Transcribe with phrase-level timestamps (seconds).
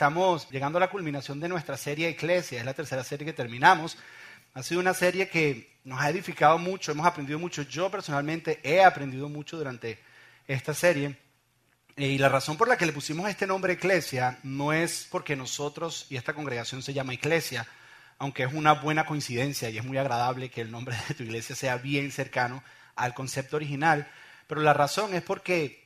[0.00, 3.98] Estamos llegando a la culminación de nuestra serie Eclesia, es la tercera serie que terminamos.
[4.54, 7.60] Ha sido una serie que nos ha edificado mucho, hemos aprendido mucho.
[7.64, 9.98] Yo personalmente he aprendido mucho durante
[10.48, 11.18] esta serie.
[11.98, 16.06] Y la razón por la que le pusimos este nombre Eclesia no es porque nosotros
[16.08, 17.66] y esta congregación se llama Eclesia,
[18.16, 21.54] aunque es una buena coincidencia y es muy agradable que el nombre de tu iglesia
[21.54, 22.64] sea bien cercano
[22.96, 24.08] al concepto original,
[24.46, 25.79] pero la razón es porque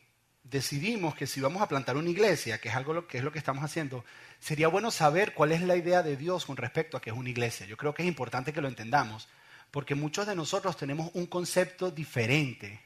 [0.44, 3.38] decidimos que si vamos a plantar una iglesia, que es algo que es lo que
[3.38, 4.04] estamos haciendo,
[4.38, 7.30] sería bueno saber cuál es la idea de Dios con respecto a que es una
[7.30, 7.66] iglesia.
[7.66, 9.28] Yo creo que es importante que lo entendamos,
[9.70, 12.80] porque muchos de nosotros tenemos un concepto diferente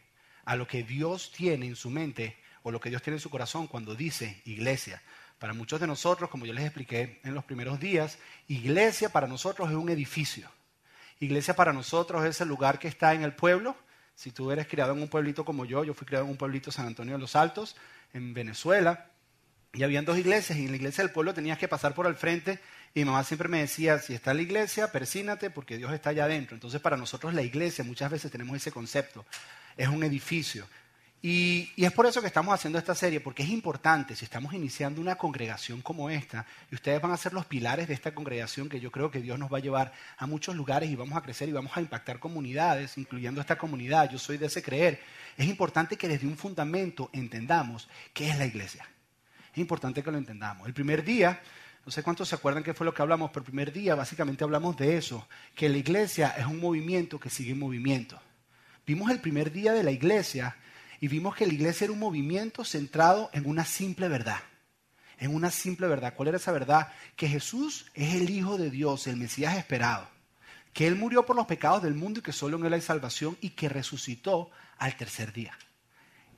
[0.44, 3.30] a lo que Dios tiene en su mente o lo que Dios tiene en su
[3.30, 5.02] corazón cuando dice iglesia.
[5.38, 8.18] Para muchos de nosotros, como yo les expliqué en los primeros días,
[8.48, 10.50] iglesia para nosotros es un edificio.
[11.20, 13.76] Iglesia para nosotros es el lugar que está en el pueblo,
[14.18, 16.72] si tú eres criado en un pueblito como yo, yo fui criado en un pueblito
[16.72, 17.76] San Antonio de los Altos,
[18.12, 19.12] en Venezuela,
[19.72, 22.16] y habían dos iglesias, y en la iglesia del pueblo tenías que pasar por al
[22.16, 22.58] frente,
[22.94, 26.24] y mi mamá siempre me decía, si está la iglesia, persínate porque Dios está allá
[26.24, 26.56] adentro.
[26.56, 29.24] Entonces para nosotros la iglesia, muchas veces tenemos ese concepto,
[29.76, 30.66] es un edificio.
[31.20, 35.00] Y, es por eso que estamos haciendo esta serie, porque es importante, si estamos iniciando
[35.00, 38.78] una congregación como esta, y ustedes van a ser los pilares de esta congregación, que
[38.78, 41.48] yo creo que Dios nos va a llevar a muchos lugares y vamos a crecer
[41.48, 45.00] y vamos a impactar comunidades, incluyendo esta comunidad, yo soy de ese creer,
[45.36, 48.88] es importante que desde un fundamento entendamos qué es la iglesia.
[49.52, 50.68] Es importante que lo entendamos.
[50.68, 51.40] El primer día,
[51.84, 54.44] no sé cuántos se acuerdan qué fue lo que hablamos, pero el primer día básicamente
[54.44, 58.20] hablamos de eso, que la iglesia es un movimiento que sigue en movimiento.
[58.86, 60.56] Vimos el primer día de la iglesia
[61.00, 64.40] y vimos que la iglesia era un movimiento centrado en una simple verdad.
[65.18, 66.14] En una simple verdad.
[66.14, 66.92] ¿Cuál era esa verdad?
[67.16, 70.08] Que Jesús es el Hijo de Dios, el Mesías esperado.
[70.72, 73.36] Que Él murió por los pecados del mundo y que solo en Él hay salvación
[73.40, 75.56] y que resucitó al tercer día.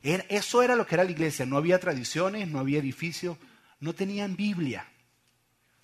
[0.03, 1.45] Eso era lo que era la iglesia.
[1.45, 3.37] No había tradiciones, no había edificios,
[3.81, 4.90] no tenían Biblia.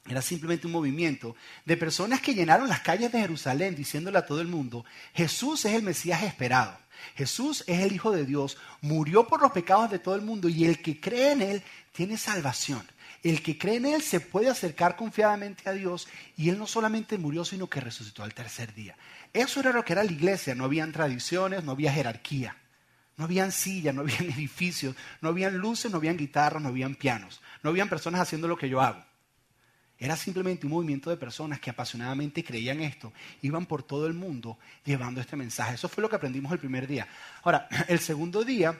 [0.08, 4.40] Era simplemente un movimiento de personas que llenaron las calles de Jerusalén diciéndole a todo
[4.40, 6.78] el mundo, Jesús es el Mesías esperado.
[7.14, 10.64] Jesús es el Hijo de Dios, murió por los pecados de todo el mundo y
[10.64, 11.62] el que cree en Él
[11.92, 12.86] tiene salvación.
[13.22, 16.06] El que cree en Él se puede acercar confiadamente a Dios
[16.36, 18.96] y Él no solamente murió, sino que resucitó al tercer día.
[19.32, 22.56] Eso era lo que era la iglesia, no habían tradiciones, no había jerarquía,
[23.16, 27.40] no habían sillas, no habían edificios, no habían luces, no habían guitarras, no habían pianos,
[27.62, 29.02] no habían personas haciendo lo que yo hago.
[29.98, 34.58] Era simplemente un movimiento de personas que apasionadamente creían esto, iban por todo el mundo
[34.84, 35.74] llevando este mensaje.
[35.74, 37.08] Eso fue lo que aprendimos el primer día.
[37.42, 38.78] Ahora, el segundo día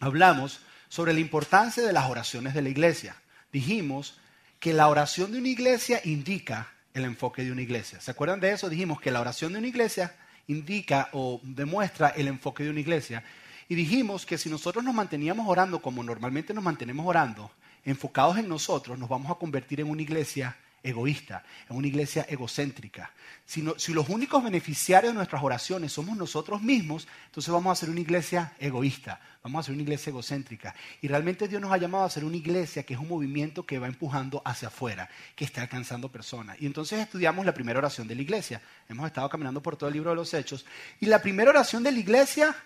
[0.00, 3.16] hablamos sobre la importancia de las oraciones de la iglesia.
[3.52, 4.18] Dijimos
[4.58, 8.00] que la oración de una iglesia indica el enfoque de una iglesia.
[8.00, 8.68] ¿Se acuerdan de eso?
[8.68, 10.14] Dijimos que la oración de una iglesia
[10.48, 13.22] indica o demuestra el enfoque de una iglesia.
[13.68, 17.50] Y dijimos que si nosotros nos manteníamos orando como normalmente nos mantenemos orando,
[17.84, 23.12] enfocados en nosotros, nos vamos a convertir en una iglesia egoísta, en una iglesia egocéntrica.
[23.44, 28.00] Si, los únicos beneficiarios de nuestras oraciones somos nosotros mismos, entonces vamos a ser una
[28.00, 30.74] iglesia egoísta, vamos a ser una iglesia egocéntrica.
[31.00, 33.78] Y realmente Dios nos ha llamado a ser una iglesia que es un movimiento que
[33.78, 36.56] va empujando hacia afuera, que está alcanzando personas.
[36.60, 38.60] Y entonces estudiamos la primera oración de la iglesia.
[38.88, 40.64] Hemos estado caminando por todo el libro de los Hechos.
[41.00, 42.56] Y la primera oración de la iglesia,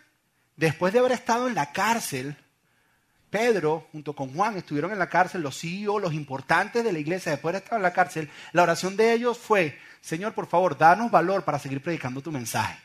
[0.57, 2.37] después de haber estado en la cárcel,
[3.31, 7.33] Pedro, junto con Juan, estuvieron en la cárcel, los CEO, los importantes de la iglesia,
[7.33, 11.11] después de estar en la cárcel, la oración de ellos fue, Señor, por favor, danos
[11.11, 12.79] valor para seguir predicando tu mensaje,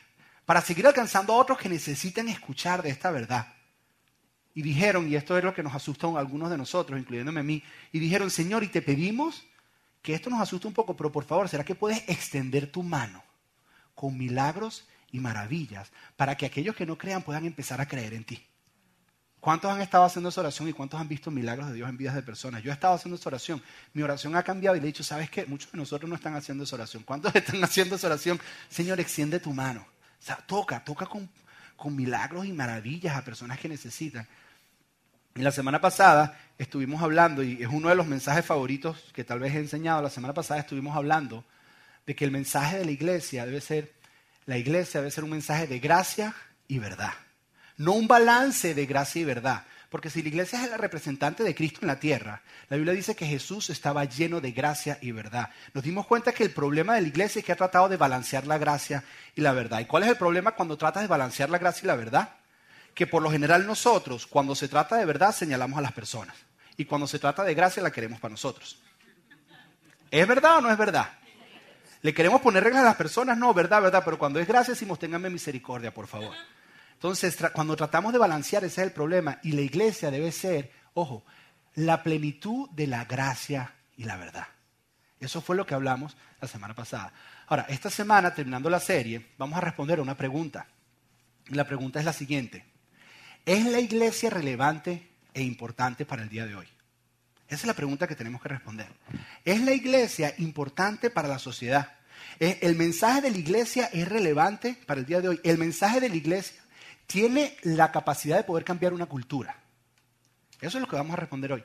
[0.44, 3.46] para seguir alcanzando a otros que necesiten escuchar de esta verdad.
[4.54, 7.44] Y dijeron, y esto es lo que nos asusta a algunos de nosotros, incluyéndome a
[7.44, 9.46] mí, y dijeron, Señor, y te pedimos
[10.02, 13.22] que esto nos asusta un poco, pero por favor, ¿será que puedes extender tu mano
[13.94, 18.24] con milagros y maravillas para que aquellos que no crean puedan empezar a creer en
[18.24, 18.44] ti?
[19.42, 22.14] ¿Cuántos han estado haciendo esa oración y cuántos han visto milagros de Dios en vidas
[22.14, 22.62] de personas?
[22.62, 23.60] Yo he estado haciendo esa oración.
[23.92, 25.46] Mi oración ha cambiado y le he dicho, ¿sabes qué?
[25.46, 27.02] Muchos de nosotros no están haciendo esa oración.
[27.02, 28.40] ¿Cuántos están haciendo esa oración?
[28.68, 29.80] Señor, extiende tu mano.
[29.80, 31.28] O sea, toca, toca con,
[31.96, 34.28] milagros y maravillas a personas que necesitan.
[35.34, 39.40] Y la semana pasada estuvimos hablando, y es uno de los mensajes favoritos que tal
[39.40, 41.44] vez he enseñado, la semana pasada estuvimos hablando
[42.06, 43.92] de que el mensaje de la iglesia debe ser,
[44.46, 46.32] la iglesia debe ser un mensaje de gracia
[46.68, 47.14] y verdad
[47.82, 49.64] no un balance de gracia y verdad.
[49.90, 52.40] Porque si la iglesia es la representante de Cristo en la tierra,
[52.70, 55.50] la Biblia dice que Jesús estaba lleno de gracia y verdad.
[55.74, 58.46] Nos dimos cuenta que el problema de la iglesia es que ha tratado de balancear
[58.46, 59.80] la gracia y la verdad.
[59.80, 62.36] ¿Y cuál es el problema cuando tratas de balancear la gracia y la verdad?
[62.94, 66.36] Que por lo general nosotros, cuando se trata de verdad, señalamos a las personas.
[66.78, 68.80] Y cuando se trata de gracia, la queremos para nosotros.
[70.10, 71.10] ¿Es verdad o no es verdad?
[72.00, 73.36] ¿Le queremos poner reglas a las personas?
[73.36, 74.02] No, verdad, verdad.
[74.04, 76.34] Pero cuando es gracia, decimos, ténganme misericordia, por favor.
[77.02, 79.40] Entonces, cuando tratamos de balancear, ese es el problema.
[79.42, 81.24] Y la iglesia debe ser, ojo,
[81.74, 84.46] la plenitud de la gracia y la verdad.
[85.18, 87.12] Eso fue lo que hablamos la semana pasada.
[87.48, 90.68] Ahora, esta semana, terminando la serie, vamos a responder a una pregunta.
[91.48, 92.64] La pregunta es la siguiente.
[93.44, 96.68] ¿Es la iglesia relevante e importante para el día de hoy?
[97.48, 98.86] Esa es la pregunta que tenemos que responder.
[99.44, 101.94] ¿Es la iglesia importante para la sociedad?
[102.38, 105.40] ¿El mensaje de la iglesia es relevante para el día de hoy?
[105.42, 106.61] El mensaje de la iglesia
[107.12, 109.54] tiene la capacidad de poder cambiar una cultura.
[110.62, 111.62] Eso es lo que vamos a responder hoy.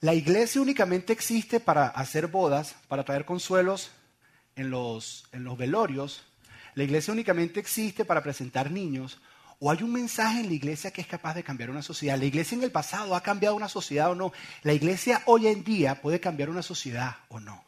[0.00, 3.90] La iglesia únicamente existe para hacer bodas, para traer consuelos
[4.54, 6.24] en los, en los velorios.
[6.74, 9.18] La iglesia únicamente existe para presentar niños.
[9.60, 12.18] ¿O hay un mensaje en la iglesia que es capaz de cambiar una sociedad?
[12.18, 14.32] ¿La iglesia en el pasado ha cambiado una sociedad o no?
[14.62, 17.64] ¿La iglesia hoy en día puede cambiar una sociedad o no?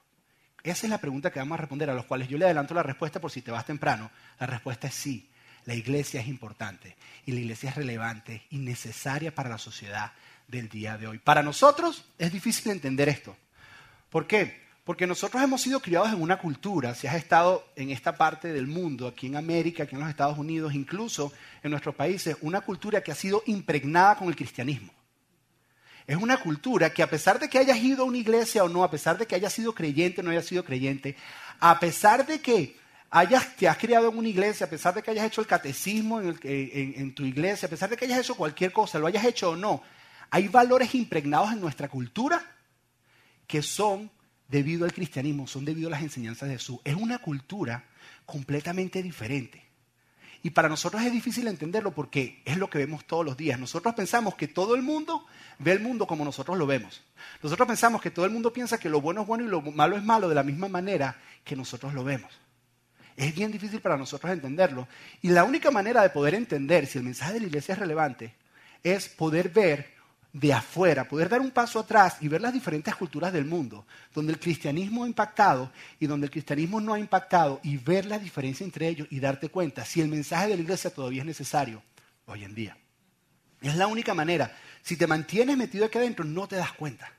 [0.63, 2.83] Esa es la pregunta que vamos a responder, a los cuales yo le adelanto la
[2.83, 4.11] respuesta por si te vas temprano.
[4.41, 5.31] La respuesta es sí.
[5.67, 10.13] La iglesia es importante y la iglesia es relevante y necesaria para la sociedad
[10.47, 11.19] del día de hoy.
[11.19, 13.37] Para nosotros es difícil entender esto.
[14.11, 14.63] ¿Por qué?
[14.85, 18.67] Porque nosotros hemos sido criados en una cultura, si has estado en esta parte del
[18.67, 21.33] mundo, aquí en América, aquí en los Estados Unidos, incluso
[21.63, 24.93] en nuestros países, una cultura que ha sido impregnada con el cristianismo.
[26.07, 28.85] Es una cultura que a pesar de que hayas ido a una iglesia o no,
[28.85, 31.17] a pesar de que hayas sido creyente o no hayas sido creyente,
[31.61, 32.77] a pesar de que
[33.15, 36.21] hayas, te has criado en una iglesia, a pesar de que hayas hecho el catecismo
[36.21, 39.57] en tu iglesia, a pesar de que hayas hecho cualquier cosa, lo hayas hecho o
[39.57, 39.83] no,
[40.31, 42.45] hay valores impregnados en nuestra cultura
[43.47, 44.11] que son
[44.49, 46.81] debido al cristianismo, son debido a las enseñanzas de Jesús.
[46.83, 47.85] Es una cultura
[48.27, 49.63] completamente diferente.
[50.43, 53.61] Y para nosotros es difícil entenderlo porque es lo que vemos todos los días.
[53.61, 55.25] Nosotros pensamos que todo el mundo
[55.61, 57.01] ve el mundo como nosotros lo vemos.
[57.45, 59.97] Nosotros pensamos que todo el mundo piensa que lo bueno es bueno y lo malo
[59.97, 62.44] es malo de la misma manera que nosotros lo vemos.
[63.17, 64.89] Es bien difícil para nosotros entenderlo.
[65.23, 68.35] Y la única manera de poder entender si el mensaje de la iglesia es relevante
[68.83, 69.95] es poder ver
[70.33, 74.33] de afuera, poder dar un paso atrás y ver las diferentes culturas del mundo, donde
[74.33, 78.65] el cristianismo ha impactado y donde el cristianismo no ha impactado, y ver la diferencia
[78.65, 81.83] entre ellos y darte cuenta si el mensaje de la iglesia todavía es necesario
[82.27, 82.77] hoy en día.
[83.63, 84.55] Es la única manera.
[84.83, 87.13] Si te mantienes metido aquí adentro, no te das cuenta.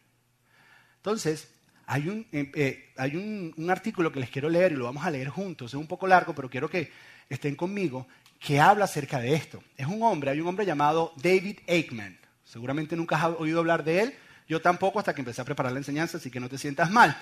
[0.97, 1.47] Entonces,
[1.87, 5.11] hay, un, eh, eh, hay un artículo que les quiero leer y lo vamos a
[5.11, 5.71] leer juntos.
[5.71, 6.91] Es un poco largo, pero quiero que
[7.29, 8.07] estén conmigo,
[8.39, 9.63] que habla acerca de esto.
[9.77, 12.17] Es un hombre, hay un hombre llamado David Aikman.
[12.43, 14.15] Seguramente nunca has oído hablar de él.
[14.47, 17.17] Yo tampoco hasta que empecé a preparar la enseñanza, así que no te sientas mal.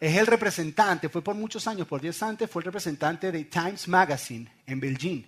[0.00, 3.86] Es el representante, fue por muchos años, por 10 años, fue el representante de Times
[3.86, 5.24] Magazine en Beijing.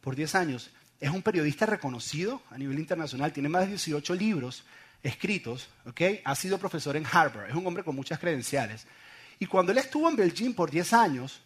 [0.00, 0.70] Por 10 años.
[1.00, 4.64] Es un periodista reconocido a nivel internacional, tiene más de 18 libros
[5.02, 5.68] escritos,
[6.24, 8.86] ha sido profesor en Harvard, es un hombre con muchas credenciales.
[9.38, 11.40] Y cuando él estuvo en Beijing por 10 años,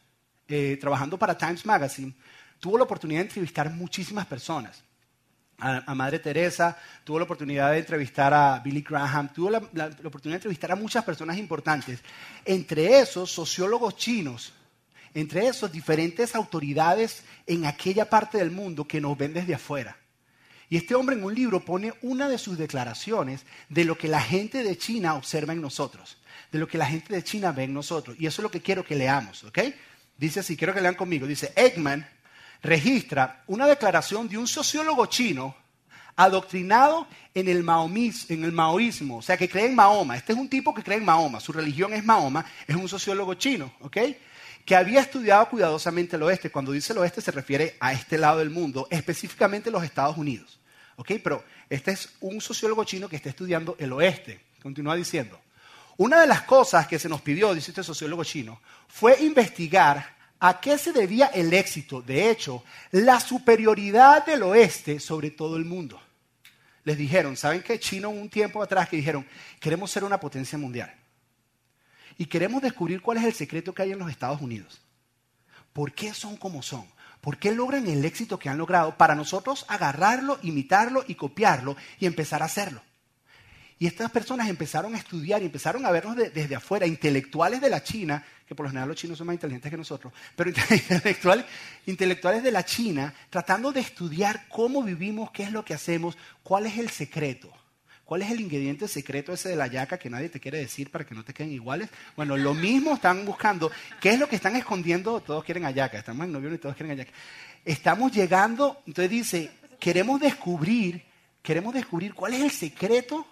[0.49, 2.15] eh, trabajando para Times Magazine,
[2.59, 4.83] tuvo la oportunidad de entrevistar muchísimas personas.
[5.59, 10.35] A, Madre Teresa, tuvo la oportunidad de entrevistar a Billy Graham, tuvo la, oportunidad de
[10.35, 12.01] entrevistar a muchas personas importantes,
[12.45, 14.53] entre esos sociólogos chinos,
[15.15, 19.97] entre esos diferentes autoridades en aquella parte del mundo que nos ven desde afuera.
[20.73, 24.23] Y este hombre en un libro pone una de sus declaraciones de lo que la
[24.23, 26.17] gente de China observa en nosotros,
[26.51, 28.17] de lo que la gente de China ve en nosotros.
[28.19, 29.59] Y eso es lo que quiero que leamos, ¿ok?
[30.17, 31.27] Dice así, quiero que lean conmigo.
[31.27, 32.09] Dice, Ekman
[32.63, 35.55] registra una declaración de un sociólogo chino
[36.17, 37.67] adoctrinado en el,
[38.31, 40.17] en el maoísmo, o sea, que cree en Mahoma.
[40.17, 43.35] Este es un tipo que cree en Mahoma, su religión es Mahoma, es un sociólogo
[43.35, 43.99] chino, ¿ok?
[44.65, 46.51] Que había estudiado cuidadosamente el oeste.
[46.51, 50.61] Cuando dice el oeste se refiere a este lado del mundo, específicamente los Estados Unidos,
[50.97, 51.13] ¿ok?
[51.23, 54.41] Pero este es un sociólogo chino que está estudiando el oeste.
[54.63, 55.41] Continúa diciendo.
[55.97, 60.59] Una de las cosas que se nos pidió, dice este sociólogo chino, fue investigar ¿A
[60.59, 62.03] qué se debía el éxito?
[62.03, 66.03] De hecho, la superioridad del oeste sobre todo el mundo.
[66.83, 67.79] Les dijeron, ¿saben qué?
[67.79, 69.25] Chino un tiempo atrás que dijeron,
[69.61, 70.93] queremos ser una potencia mundial.
[72.19, 74.81] Y queremos descubrir cuál es el secreto que hay en los Estados Unidos.
[75.73, 76.87] ¿Por qué son como son?
[77.23, 78.97] ¿Por qué logran el éxito que han logrado?
[78.99, 82.83] Para nosotros agarrarlo, imitarlo y copiarlo y empezar a hacerlo.
[83.79, 87.85] Y estas personas empezaron a estudiar y empezaron a vernos desde afuera, intelectuales de la
[87.85, 91.47] China, que por lo general los chinos son más inteligentes que nosotros, pero intelectuales,
[91.87, 96.67] intelectuales de la China, tratando de estudiar cómo vivimos, qué es lo que hacemos, cuál
[96.67, 97.53] es el secreto.
[98.05, 101.07] ¿Cuál es el ingrediente secreto ese de la yaca que nadie te quiere decir para
[101.07, 101.89] que no te queden iguales?
[102.17, 103.71] Bueno, lo mismo están buscando.
[104.01, 105.21] ¿Qué es lo que están escondiendo?
[105.21, 105.99] Todos quieren ayaca.
[105.99, 107.13] Estamos en noviembre y todos quieren ayaca.
[107.65, 111.05] Estamos llegando, entonces dice, queremos descubrir,
[111.43, 113.27] queremos descubrir cuál es el secreto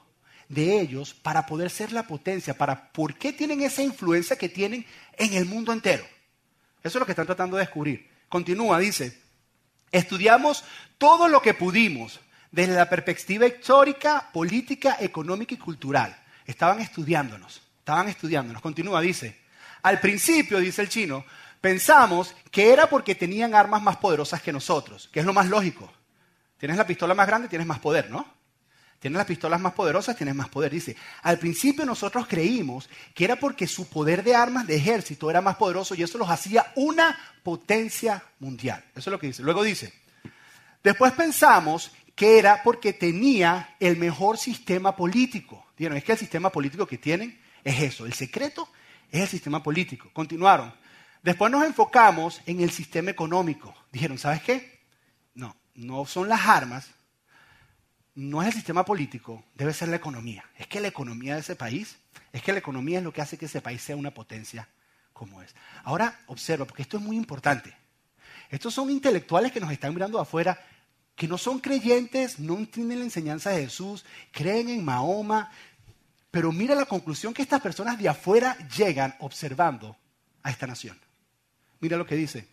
[0.49, 4.85] de ellos para poder ser la potencia, para por qué tienen esa influencia que tienen
[5.17, 6.05] en el mundo entero.
[6.83, 8.09] Eso es lo que están tratando de descubrir.
[8.29, 9.21] Continúa, dice,
[9.93, 10.65] estudiamos
[10.99, 16.16] todo lo que pudimos desde la perspectiva histórica, política, económica y cultural.
[16.47, 18.61] estaban estudiándonos, estaban estudiándonos.
[18.61, 19.40] Continúa, dice,
[19.83, 21.25] al principio, dice el chino,
[21.61, 25.92] pensamos que era porque tenían armas más poderosas que nosotros, que es lo más lógico.
[26.59, 28.40] Tienes la pistola más grande, tienes más poder, ¿no?
[29.00, 30.71] Tienes las pistolas más poderosas, tienes más poder.
[30.71, 35.40] Dice, al principio nosotros creímos que era porque su poder de armas de ejército era
[35.40, 38.85] más poderoso y eso los hacía una potencia mundial.
[38.95, 39.42] Eso es lo que dice.
[39.42, 39.95] Luego dice,
[40.85, 45.65] después pensamos que era porque tenía el mejor sistema político.
[45.75, 48.05] Dijeron, es que el sistema político que tienen es eso.
[48.05, 48.69] El secreto
[49.11, 50.11] es el sistema político.
[50.12, 50.71] Continuaron.
[51.23, 53.75] Después nos enfocamos en el sistema económico.
[53.91, 54.83] Dijeron, ¿sabes qué?
[55.33, 56.91] No, no son las armas,
[58.15, 60.45] no es el sistema político, debe ser la economía.
[60.59, 61.97] Es que la economía de ese país,
[62.35, 64.69] es que la economía es lo que hace que ese país sea una potencia
[65.15, 65.55] como es.
[65.85, 67.75] Ahora observa, porque esto es muy importante.
[68.50, 70.62] Estos son intelectuales que nos están mirando afuera,
[71.17, 75.50] que no son creyentes, no entienden la enseñanza de Jesús, creen en Mahoma,
[76.31, 79.97] pero mira la conclusión que estas personas de afuera llegan observando
[80.43, 80.99] a esta nación.
[81.81, 82.49] Mira lo que dice.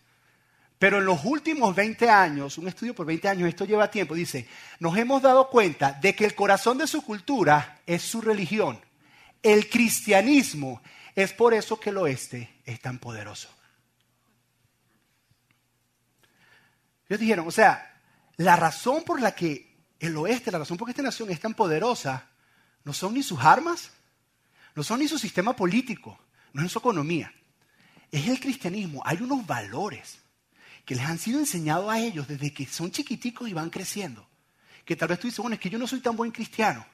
[0.78, 4.46] Pero en los últimos 20 años, un estudio por 20 años, esto lleva tiempo, dice,
[4.78, 8.80] nos hemos dado cuenta de que el corazón de su cultura es su religión.
[9.42, 10.80] El cristianismo
[11.16, 13.48] es por eso que el oeste es tan poderoso.
[17.08, 17.97] Ellos dijeron, o sea,
[18.38, 21.40] la razón por la que el oeste, la razón por la que esta nación es
[21.40, 22.28] tan poderosa,
[22.84, 23.90] no son ni sus armas,
[24.74, 26.18] no son ni su sistema político,
[26.52, 27.32] no es su economía.
[28.10, 29.02] Es el cristianismo.
[29.04, 30.20] Hay unos valores
[30.84, 34.26] que les han sido enseñados a ellos desde que son chiquiticos y van creciendo.
[34.84, 36.86] Que tal vez tú dices, bueno, es que yo no soy tan buen cristiano.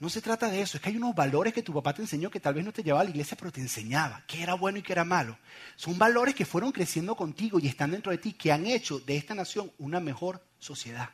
[0.00, 2.30] No se trata de eso, es que hay unos valores que tu papá te enseñó
[2.30, 4.78] que tal vez no te llevaba a la iglesia, pero te enseñaba qué era bueno
[4.78, 5.36] y qué era malo.
[5.74, 9.16] Son valores que fueron creciendo contigo y están dentro de ti, que han hecho de
[9.16, 11.10] esta nación una mejor sociedad.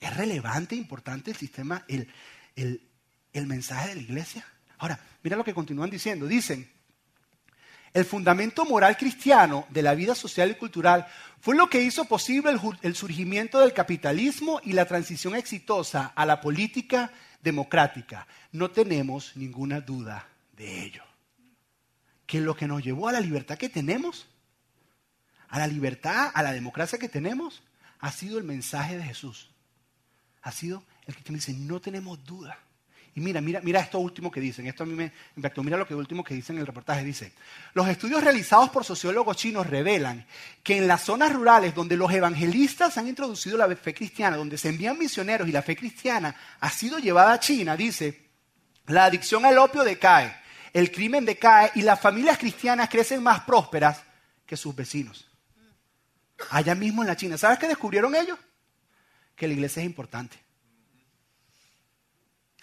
[0.00, 2.10] ¿Es relevante, importante el sistema, el,
[2.56, 4.44] el mensaje de la iglesia?
[4.78, 6.26] Ahora, mira lo que continúan diciendo.
[6.26, 6.68] Dicen,
[7.94, 11.06] el fundamento moral cristiano de la vida social y cultural
[11.40, 16.40] fue lo que hizo posible el, surgimiento del capitalismo y la transición exitosa a la
[16.40, 18.26] política democrática.
[18.50, 21.04] No tenemos ninguna duda de ello.
[22.26, 24.26] Que lo que nos llevó a la libertad que tenemos,
[25.48, 27.62] a la libertad, a la democracia que tenemos,
[28.00, 29.50] ha sido el mensaje de Jesús.
[30.42, 32.58] Ha sido el que dice, no tenemos duda.
[33.16, 34.66] Y mira, mira, mira esto último que dicen.
[34.66, 35.62] Esto a mí me impactó.
[35.62, 37.04] Mira lo que último que dicen en el reportaje.
[37.04, 37.32] Dice,
[37.72, 40.26] los estudios realizados por sociólogos chinos revelan
[40.62, 44.70] que en las zonas rurales donde los evangelistas han introducido la fe cristiana, donde se
[44.70, 48.30] envían misioneros y la fe cristiana ha sido llevada a China, dice,
[48.86, 50.34] la adicción al opio decae,
[50.72, 54.02] el crimen decae y las familias cristianas crecen más prósperas
[54.44, 55.30] que sus vecinos.
[56.50, 57.38] Allá mismo en la China.
[57.38, 58.38] ¿Sabes qué descubrieron ellos?
[59.36, 60.43] Que la iglesia es importante.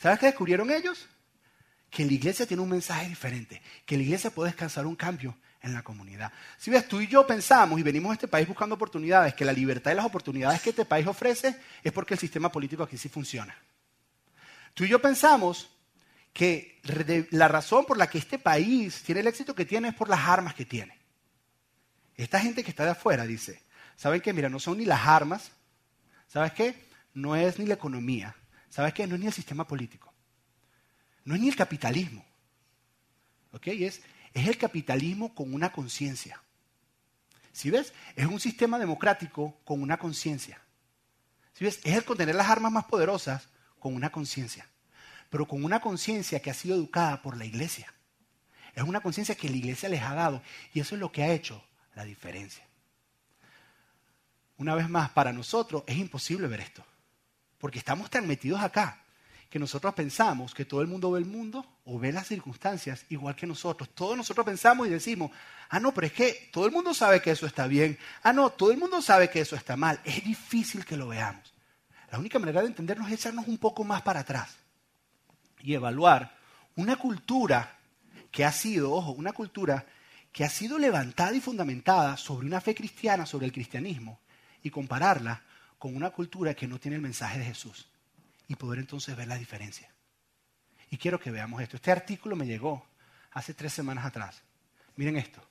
[0.02, 1.06] ¿Sabes qué descubrieron ellos?
[1.92, 5.74] Que la iglesia tiene un mensaje diferente, que la iglesia puede descansar un cambio en
[5.74, 6.32] la comunidad.
[6.58, 9.54] Si ves, tú y yo pensamos y venimos a este país buscando oportunidades, que la
[9.54, 13.10] libertad y las oportunidades que este país ofrece es porque el sistema político aquí sí
[13.10, 13.56] funciona.
[14.74, 15.70] Tú y yo pensamos
[16.34, 16.80] que
[17.30, 20.22] la razón por la que este país tiene el éxito que tiene es por las
[20.22, 20.98] armas que tiene.
[22.16, 23.62] Esta gente que está de afuera dice,
[23.98, 24.34] ¿saben qué?
[24.34, 25.52] Mira, no son ni las armas,
[26.28, 26.76] ¿sabes qué?
[27.14, 28.36] No es ni la economía,
[28.72, 29.06] ¿Sabes qué?
[29.06, 30.12] No es ni el sistema político.
[31.26, 32.26] No es ni el capitalismo.
[33.52, 33.68] ¿Ok?
[33.68, 34.02] Es,
[34.34, 36.42] es el capitalismo con una conciencia.
[37.52, 37.94] ¿Sí ves?
[38.16, 40.62] Es un sistema democrático con una conciencia.
[41.54, 41.82] ¿Sí ves?
[41.84, 44.66] Es el contener las armas más poderosas con una conciencia.
[45.30, 47.94] Pero con una conciencia que ha sido educada por la iglesia.
[48.74, 50.42] Es una conciencia que la iglesia les ha dado.
[50.74, 51.62] Y eso es lo que ha hecho
[51.94, 52.66] la diferencia.
[54.56, 56.86] Una vez más, para nosotros es imposible ver esto.
[57.62, 58.98] Porque estamos tan metidos acá
[59.50, 63.36] que nosotros pensamos que todo el mundo ve el mundo o ve las circunstancias igual
[63.36, 63.90] que nosotros.
[63.94, 65.30] Todos nosotros pensamos y decimos,
[65.70, 67.98] ah, no, pero es que todo el mundo sabe que eso está bien.
[68.24, 70.00] Ah, no, todo el mundo sabe que eso está mal.
[70.04, 71.54] Es difícil que lo veamos.
[72.12, 74.56] La única manera de entendernos es echarnos un poco más para atrás
[75.62, 76.36] y evaluar
[76.76, 77.78] una cultura
[78.32, 79.86] que ha sido, ojo, una cultura
[80.32, 84.20] que ha sido levantada y fundamentada sobre una fe cristiana, sobre el cristianismo,
[84.64, 85.44] y compararla
[85.82, 87.88] con una cultura que no tiene el mensaje de Jesús
[88.48, 89.90] y poder entonces ver la diferencia.
[90.92, 91.76] Y quiero que veamos esto.
[91.76, 92.86] Este artículo me llegó
[93.32, 94.44] hace tres semanas atrás.
[94.96, 95.42] Miren esto.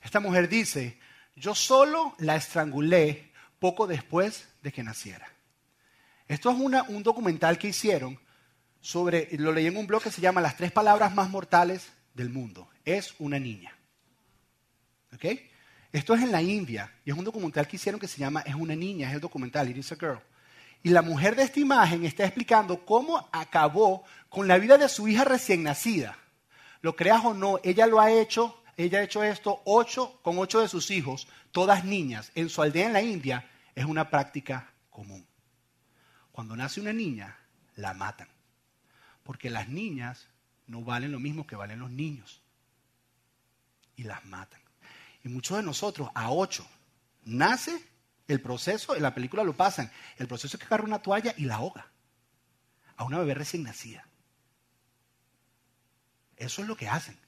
[0.00, 0.98] Esta mujer dice,
[1.36, 5.28] yo solo la estrangulé poco después de que naciera.
[6.26, 8.18] Esto es una, un documental que hicieron
[8.80, 12.30] sobre, lo leí en un blog que se llama Las tres palabras más mortales del
[12.30, 12.70] mundo.
[12.86, 13.76] Es una niña.
[15.12, 15.26] ¿Ok?
[15.92, 18.54] Esto es en la India y es un documental que hicieron que se llama Es
[18.54, 20.20] una niña, es el documental, It is a Girl.
[20.82, 25.08] Y la mujer de esta imagen está explicando cómo acabó con la vida de su
[25.08, 26.16] hija recién nacida.
[26.82, 30.60] Lo creas o no, ella lo ha hecho, ella ha hecho esto ocho, con ocho
[30.60, 35.26] de sus hijos, todas niñas, en su aldea en la India, es una práctica común.
[36.30, 37.36] Cuando nace una niña,
[37.74, 38.28] la matan.
[39.24, 40.28] Porque las niñas
[40.66, 42.42] no valen lo mismo que valen los niños.
[43.96, 44.60] Y las matan.
[45.24, 46.66] Y muchos de nosotros, a ocho,
[47.24, 47.82] nace
[48.28, 51.44] el proceso, en la película lo pasan, el proceso es que agarra una toalla y
[51.44, 51.90] la ahoga.
[52.96, 54.06] A una bebé recién nacida.
[56.36, 57.18] Eso es lo que hacen.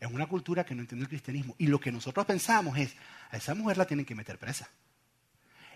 [0.00, 1.54] Es una cultura que no entiende el cristianismo.
[1.58, 2.94] Y lo que nosotros pensamos es,
[3.30, 4.68] a esa mujer la tienen que meter presa.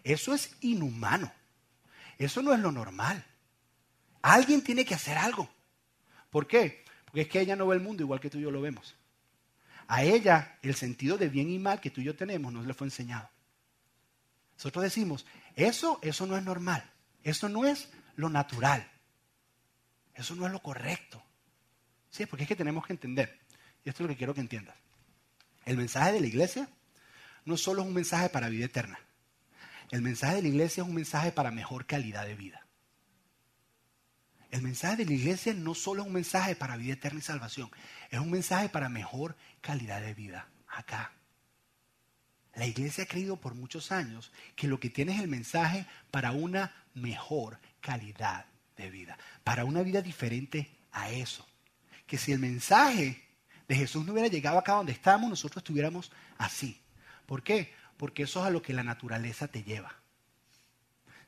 [0.02, 1.32] Eso es inhumano.
[2.18, 3.24] Eso no es lo normal.
[4.22, 5.48] Alguien tiene que hacer algo.
[6.30, 6.84] ¿Por qué?
[7.04, 8.96] Porque es que ella no ve el mundo igual que tú y yo lo vemos.
[9.88, 12.74] A ella el sentido de bien y mal que tú y yo tenemos no le
[12.74, 13.28] fue enseñado.
[14.56, 15.26] Nosotros decimos,
[15.56, 16.88] eso, eso no es normal.
[17.22, 18.88] Eso no es lo natural.
[20.14, 21.22] Eso no es lo correcto.
[22.10, 23.40] Sí, porque es que tenemos que entender.
[23.84, 24.76] Y esto es lo que quiero que entiendas.
[25.64, 26.68] El mensaje de la iglesia
[27.44, 28.98] no solo es un mensaje para vida eterna.
[29.90, 32.63] El mensaje de la iglesia es un mensaje para mejor calidad de vida.
[34.54, 37.68] El mensaje de la iglesia no solo es un mensaje para vida eterna y salvación,
[38.08, 41.10] es un mensaje para mejor calidad de vida acá.
[42.54, 46.30] La iglesia ha creído por muchos años que lo que tiene es el mensaje para
[46.30, 48.46] una mejor calidad
[48.76, 51.44] de vida, para una vida diferente a eso.
[52.06, 53.24] Que si el mensaje
[53.66, 56.80] de Jesús no hubiera llegado acá donde estamos, nosotros estuviéramos así.
[57.26, 57.74] ¿Por qué?
[57.96, 59.96] Porque eso es a lo que la naturaleza te lleva.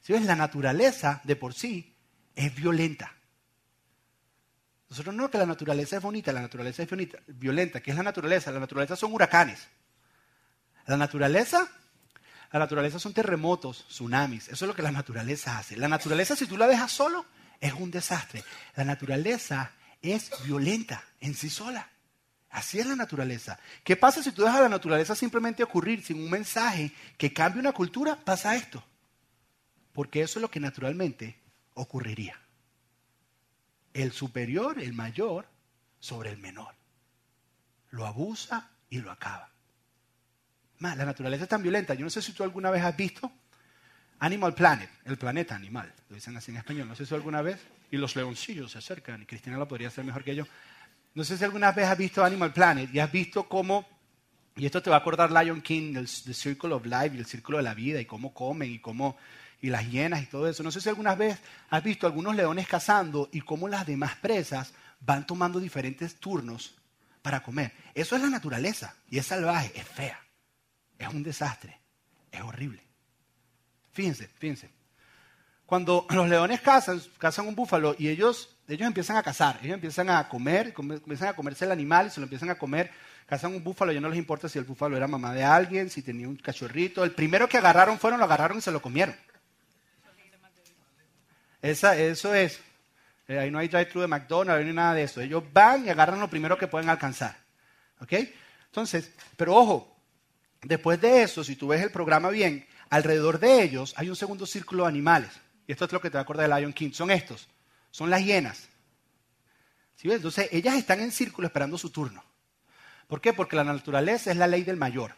[0.00, 1.95] Si ves, la naturaleza de por sí
[2.36, 3.12] es violenta.
[4.88, 6.88] Nosotros no que la naturaleza es bonita, la naturaleza es
[7.26, 7.80] violenta.
[7.80, 8.52] ¿Qué es la naturaleza?
[8.52, 9.66] La naturaleza son huracanes.
[10.86, 11.68] La naturaleza,
[12.52, 14.48] la naturaleza son terremotos, tsunamis.
[14.48, 15.76] Eso es lo que la naturaleza hace.
[15.76, 17.26] La naturaleza, si tú la dejas solo,
[17.60, 18.44] es un desastre.
[18.76, 21.90] La naturaleza es violenta en sí sola.
[22.50, 23.58] Así es la naturaleza.
[23.82, 27.72] ¿Qué pasa si tú dejas la naturaleza simplemente ocurrir sin un mensaje que cambie una
[27.72, 28.16] cultura?
[28.16, 28.84] Pasa esto.
[29.92, 31.45] Porque eso es lo que naturalmente
[31.76, 32.38] ocurriría
[33.94, 35.46] el superior, el mayor,
[35.98, 36.74] sobre el menor.
[37.90, 39.50] Lo abusa y lo acaba.
[40.78, 41.94] Más, la naturaleza es tan violenta.
[41.94, 43.32] Yo no sé si tú alguna vez has visto
[44.18, 46.88] Animal Planet, el planeta animal, lo dicen así en español.
[46.88, 47.58] No sé si alguna vez,
[47.90, 50.46] y los leoncillos se acercan, y Cristina lo podría hacer mejor que yo.
[51.14, 53.88] No sé si alguna vez has visto Animal Planet y has visto cómo,
[54.56, 57.58] y esto te va a acordar Lion King, del Circle of Life y el círculo
[57.58, 59.16] de la vida, y cómo comen y cómo
[59.60, 60.62] y las hienas y todo eso.
[60.62, 61.38] No sé si algunas veces
[61.70, 66.74] has visto algunos leones cazando y cómo las demás presas van tomando diferentes turnos
[67.22, 67.72] para comer.
[67.94, 70.20] Eso es la naturaleza y es salvaje, es fea,
[70.98, 71.80] es un desastre,
[72.30, 72.82] es horrible.
[73.92, 74.70] Fíjense, fíjense.
[75.64, 80.10] Cuando los leones cazan, cazan un búfalo y ellos, ellos empiezan a cazar, ellos empiezan
[80.10, 82.90] a comer, empiezan a comerse el animal y se lo empiezan a comer.
[83.26, 86.00] Cazan un búfalo, ya no les importa si el búfalo era mamá de alguien, si
[86.00, 87.02] tenía un cachorrito.
[87.02, 89.16] El primero que agarraron fueron, lo agarraron y se lo comieron
[91.70, 92.60] eso es.
[93.28, 95.20] Eh, ahí no hay drive-thru de McDonald's, ni nada de eso.
[95.20, 97.36] Ellos van y agarran lo primero que pueden alcanzar.
[98.00, 98.12] ¿Ok?
[98.66, 99.96] Entonces, pero ojo,
[100.62, 104.46] después de eso, si tú ves el programa bien, alrededor de ellos hay un segundo
[104.46, 105.30] círculo de animales.
[105.66, 106.92] Y esto es lo que te va a acordar de Lion King.
[106.92, 107.48] Son estos.
[107.90, 108.68] Son las hienas.
[109.96, 110.16] ¿Sí ves?
[110.16, 112.22] Entonces, ellas están en círculo esperando su turno.
[113.08, 113.32] ¿Por qué?
[113.32, 115.14] Porque la naturaleza es la ley del mayor.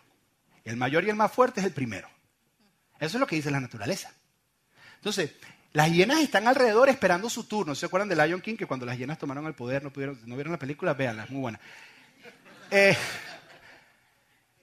[0.64, 2.08] El mayor y el más fuerte es el primero.
[3.00, 4.12] Eso es lo que dice la naturaleza.
[4.96, 5.32] Entonces,
[5.72, 7.74] las hienas están alrededor esperando su turno.
[7.74, 8.56] ¿Se acuerdan de Lion King?
[8.56, 11.30] Que cuando las hienas tomaron el poder, no, pudieron, no vieron la película, véanla, es
[11.30, 11.60] muy buena.
[12.70, 12.96] Eh,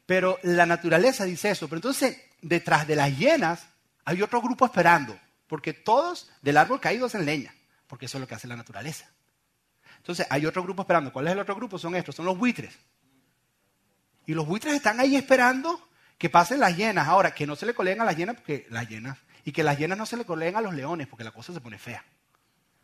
[0.05, 1.67] pero la naturaleza dice eso.
[1.67, 3.67] Pero entonces, detrás de las hienas
[4.03, 5.19] hay otro grupo esperando.
[5.47, 7.53] Porque todos del árbol caído hacen leña.
[7.87, 9.07] Porque eso es lo que hace la naturaleza.
[9.97, 11.13] Entonces, hay otro grupo esperando.
[11.13, 11.77] ¿Cuál es el otro grupo?
[11.77, 12.75] Son estos, son los buitres.
[14.25, 15.87] Y los buitres están ahí esperando
[16.17, 17.07] que pasen las hienas.
[17.07, 19.77] Ahora, que no se le coleguen a las hienas porque las hienas y que las
[19.77, 22.03] hienas no se le coleen a los leones porque la cosa se pone fea.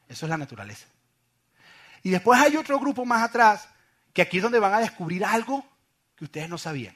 [0.07, 0.85] Eso es la naturaleza.
[2.03, 3.67] Y después hay otro grupo más atrás
[4.13, 5.65] que aquí es donde van a descubrir algo
[6.15, 6.95] que ustedes no sabían.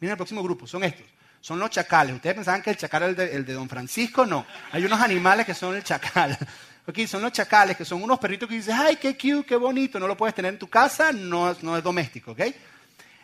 [0.00, 1.06] Miren el próximo grupo, son estos.
[1.42, 2.16] Son los chacales.
[2.16, 4.46] Ustedes pensaban que el chacal era el de, Don Francisco, no.
[4.72, 6.36] Hay unos animales que son el chacal.
[6.86, 10.00] Aquí son los chacales, que son unos perritos que dices, ay, qué cute, qué bonito,
[10.00, 12.42] no lo puedes tener en tu casa, no, no es doméstico, ¿ok?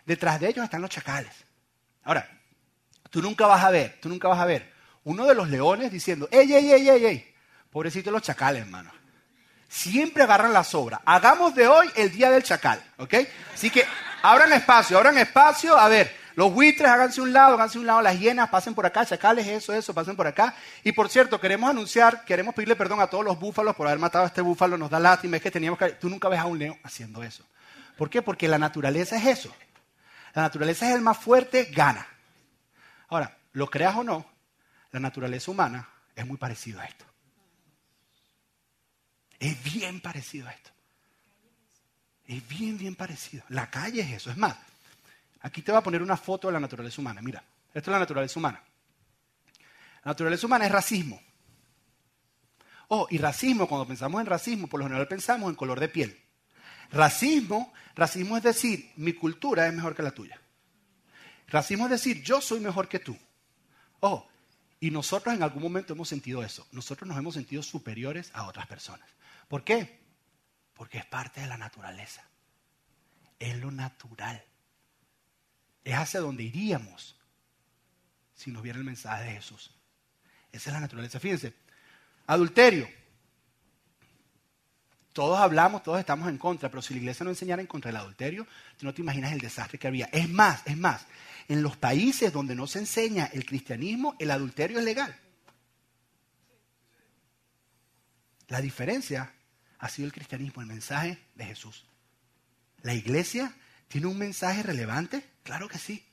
[0.04, 1.32] Detrás de ellos están los chacales.
[2.02, 2.28] Ahora,
[3.08, 4.71] tú nunca vas a ver, tú nunca vas a ver
[5.04, 7.34] uno de los leones diciendo, ey, ey, ey, ey, ey,
[7.70, 8.90] pobrecitos los chacales, hermano.
[9.68, 11.00] Siempre agarran la sobra.
[11.04, 13.14] Hagamos de hoy el día del chacal, ¿ok?
[13.54, 13.86] Así que
[14.22, 15.76] abran espacio, abran espacio.
[15.78, 19.04] A ver, Los buitres, háganse un lado, háganse un lado, las hienas, pasen por acá,
[19.04, 20.54] chacales, eso, eso, pasen por acá.
[20.82, 24.24] Y por cierto, queremos anunciar, queremos pedirle perdón a todos los búfalos por haber matado
[24.24, 25.90] a este búfalo, nos da lástima, es que teníamos que...
[25.90, 27.44] Tú nunca ves a un león haciendo eso.
[27.96, 28.22] ¿Por qué?
[28.22, 29.54] Porque la naturaleza es eso.
[30.34, 32.06] La naturaleza es el más fuerte, gana.
[33.08, 34.24] Ahora, lo creas o no,
[34.92, 37.04] la naturaleza humana es muy parecida a esto.
[39.38, 40.70] Es bien parecido a esto.
[42.26, 43.42] Es bien, bien parecido.
[43.48, 44.30] La calle es eso.
[44.30, 44.56] Es más,
[45.40, 47.20] aquí te voy a poner una foto de la naturaleza humana.
[47.22, 47.42] Mira,
[47.74, 48.62] esto es la naturaleza humana.
[50.04, 51.20] La naturaleza humana es racismo.
[52.88, 56.20] Oh, y racismo, cuando pensamos en racismo, por lo general pensamos en color de piel.
[56.90, 60.38] Racismo, racismo es decir, mi cultura es mejor que la tuya.
[61.48, 63.16] Racismo es decir, yo soy mejor que tú.
[64.00, 64.28] Oh,
[64.82, 66.66] y nosotros en algún momento hemos sentido eso.
[66.72, 69.08] Nosotros nos hemos sentido superiores a otras personas.
[69.46, 70.00] ¿Por qué?
[70.74, 72.24] Porque es parte de la naturaleza.
[73.38, 74.44] Es lo natural.
[75.84, 77.16] Es hacia donde iríamos
[78.34, 79.70] si nos viera el mensaje de Jesús.
[80.50, 81.20] Esa es la naturaleza.
[81.20, 81.54] Fíjense,
[82.26, 82.88] adulterio.
[85.12, 88.00] Todos hablamos, todos estamos en contra, pero si la iglesia no enseñara en contra del
[88.00, 88.46] adulterio,
[88.78, 90.06] tú no te imaginas el desastre que había.
[90.06, 91.06] Es más, es más,
[91.48, 95.14] en los países donde no se enseña el cristianismo, el adulterio es legal.
[98.48, 99.32] La diferencia
[99.78, 101.84] ha sido el cristianismo, el mensaje de Jesús.
[102.82, 103.54] ¿La iglesia
[103.88, 105.24] tiene un mensaje relevante?
[105.42, 106.06] Claro que sí.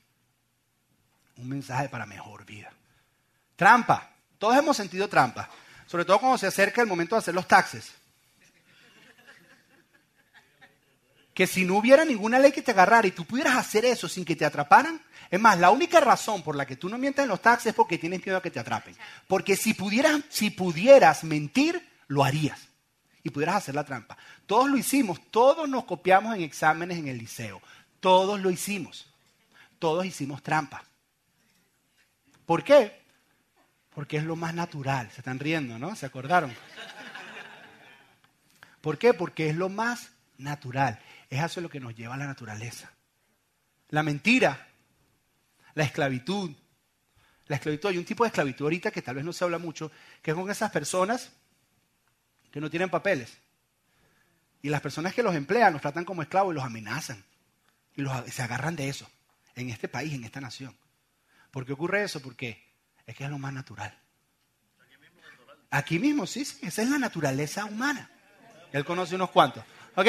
[1.37, 2.71] Un mensaje para mejor vida.
[3.55, 4.11] Trampa.
[4.37, 5.49] Todos hemos sentido trampa.
[5.85, 7.91] Sobre todo cuando se acerca el momento de hacer los taxes.
[11.39, 14.25] Que si no hubiera ninguna ley que te agarrara y tú pudieras hacer eso sin
[14.25, 17.29] que te atraparan, es más, la única razón por la que tú no mientes en
[17.29, 18.93] los taxes es porque tienes miedo a que te atrapen.
[19.25, 22.67] Porque si pudieras, si pudieras mentir, lo harías
[23.23, 24.17] y pudieras hacer la trampa.
[24.47, 27.61] Todos lo hicimos, todos nos copiamos en exámenes en el liceo,
[28.01, 29.07] todos lo hicimos,
[29.79, 30.83] todos hicimos trampa.
[32.45, 33.01] ¿Por qué?
[33.95, 35.95] Porque es lo más natural, se están riendo, ¿no?
[35.95, 36.53] ¿Se acordaron?
[38.81, 39.13] ¿Por qué?
[39.13, 42.91] Porque es lo más natural, es eso lo que nos lleva a la naturaleza.
[43.89, 44.67] La mentira,
[45.75, 46.51] la esclavitud,
[47.47, 49.91] la esclavitud, hay un tipo de esclavitud ahorita que tal vez no se habla mucho,
[50.21, 51.31] que es con esas personas
[52.51, 53.37] que no tienen papeles.
[54.61, 57.23] Y las personas que los emplean los tratan como esclavos y los amenazan.
[57.95, 59.09] Y, se agarran de eso,
[59.55, 60.75] en este país, en esta nación.
[61.51, 62.21] ¿Por qué ocurre eso?
[62.21, 62.63] Porque
[63.05, 63.97] es que es lo más natural.
[65.71, 68.09] Aquí mismo, sí, sí, esa es la naturaleza humana.
[68.71, 69.63] Él conoce unos cuantos.
[69.95, 70.07] Ok.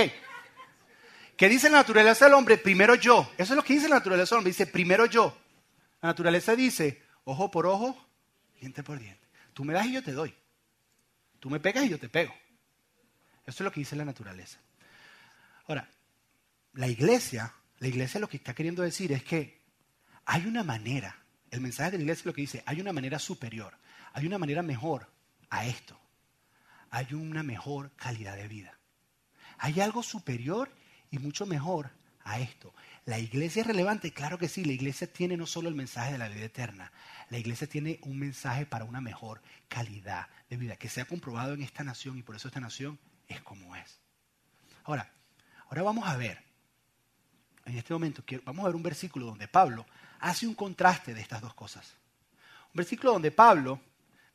[1.41, 2.59] ¿Qué dice la naturaleza del hombre?
[2.59, 3.33] Primero yo.
[3.39, 4.51] Eso es lo que dice la naturaleza del hombre.
[4.51, 5.35] Dice primero yo.
[6.03, 7.97] La naturaleza dice ojo por ojo,
[8.61, 9.27] diente por diente.
[9.55, 10.35] Tú me das y yo te doy.
[11.39, 12.35] Tú me pegas y yo te pego.
[13.47, 14.59] Eso es lo que dice la naturaleza.
[15.67, 15.89] Ahora,
[16.75, 19.63] la iglesia, la iglesia lo que está queriendo decir es que
[20.27, 23.79] hay una manera, el mensaje de la iglesia lo que dice, hay una manera superior,
[24.13, 25.11] hay una manera mejor
[25.49, 25.99] a esto.
[26.91, 28.79] Hay una mejor calidad de vida.
[29.57, 30.71] Hay algo superior
[31.11, 31.91] y mucho mejor
[32.25, 32.75] a esto.
[33.07, 34.13] ¿La iglesia es relevante?
[34.13, 36.93] Claro que sí, la iglesia tiene no solo el mensaje de la vida eterna,
[37.29, 41.55] la iglesia tiene un mensaje para una mejor calidad de vida, que se ha comprobado
[41.55, 44.01] en esta nación y por eso esta nación es como es.
[44.85, 45.11] Ahora,
[45.69, 46.43] ahora vamos a ver,
[47.65, 49.87] en este momento, vamos a ver un versículo donde Pablo
[50.21, 51.95] hace un contraste de estas dos cosas.
[52.73, 53.81] Un versículo donde Pablo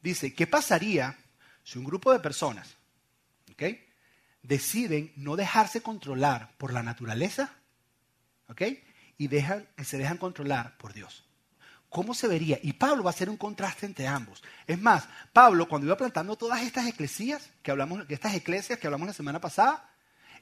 [0.01, 1.17] dice, ¿qué pasaría
[1.63, 2.75] si un grupo de personas
[4.47, 7.53] deciden no dejarse controlar por la naturaleza
[8.47, 8.62] ¿Ok?
[9.17, 11.23] Y se dejan controlar por Dios.
[11.89, 12.60] ¿Cómo se vería?
[12.62, 14.43] Y Pablo va a hacer un contraste entre ambos.
[14.67, 19.08] Es más, Pablo, cuando iba plantando todas estas eclesías, que hablamos, estas eclesias que hablamos
[19.08, 19.89] la semana pasada,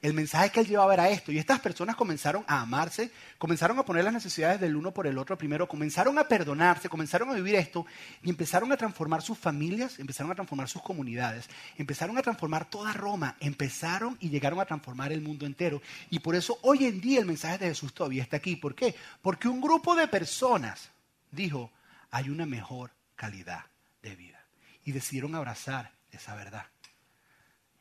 [0.04, 1.32] el mensaje que él llevaba era esto.
[1.32, 5.18] Y estas personas comenzaron a amarse, comenzaron a poner las necesidades del uno por el
[5.18, 7.86] otro primero, comenzaron a perdonarse, comenzaron a vivir esto
[8.22, 12.92] y empezaron a transformar sus familias, empezaron a transformar sus comunidades, empezaron a transformar toda
[12.92, 15.82] Roma, empezaron y llegaron a transformar el mundo entero.
[16.10, 18.58] Y por eso hoy en día el mensaje de Jesús todavía está aquí.
[18.58, 18.94] ¿Por qué?
[19.22, 20.90] Porque un grupo de personas
[21.32, 21.72] dijo,
[22.12, 23.64] hay una mejor calidad
[24.02, 24.44] de vida.
[24.84, 26.73] Y decidieron abrazar esa verdad.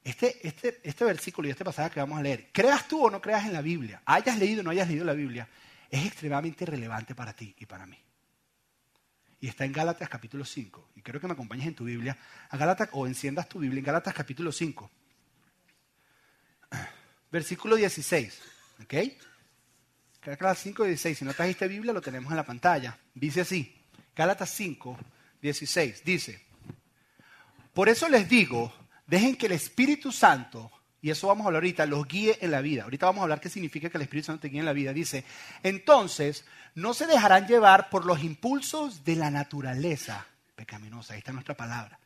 [0.05, 3.21] Este, este, este versículo y este pasaje que vamos a leer, creas tú o no
[3.21, 5.49] creas en la Biblia, hayas leído o no hayas leído la Biblia,
[5.91, 7.99] es extremadamente relevante para ti y para mí.
[9.41, 10.91] Y está en Gálatas capítulo 5.
[10.97, 12.17] Y quiero que me acompañes en tu Biblia,
[12.49, 14.91] a Gálatas, o enciendas tu Biblia en Gálatas capítulo 5.
[17.31, 18.41] Versículo 16.
[18.85, 18.95] ¿Ok?
[20.23, 21.19] Gálatas 5, 16.
[21.19, 22.97] Si no trajiste Biblia, lo tenemos en la pantalla.
[23.15, 23.77] Dice así.
[24.15, 24.99] Gálatas 5,
[25.41, 26.05] 16.
[26.05, 26.41] Dice,
[27.75, 28.73] por eso les digo,
[29.13, 30.73] Dejen que el Espíritu Santo
[31.03, 32.85] y eso vamos a hablar ahorita, los guíe en la vida.
[32.85, 34.95] Ahorita vamos a hablar qué significa que el Espíritu Santo te guíe en la vida.
[34.95, 35.23] Dice,
[35.63, 41.13] entonces no se dejarán llevar por los impulsos de la naturaleza pecaminosa.
[41.13, 41.99] Ahí está nuestra palabra.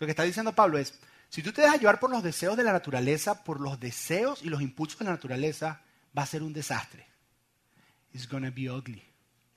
[0.00, 2.64] Lo que está diciendo Pablo es, si tú te dejas llevar por los deseos de
[2.64, 5.82] la naturaleza, por los deseos y los impulsos de la naturaleza,
[6.18, 7.06] va a ser un desastre.
[8.12, 9.04] It's gonna be ugly.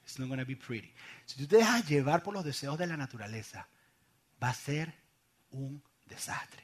[0.03, 0.93] It's not gonna be pretty.
[1.25, 3.67] Si tú te dejas llevar por los deseos de la naturaleza,
[4.43, 4.93] va a ser
[5.49, 6.63] un desastre.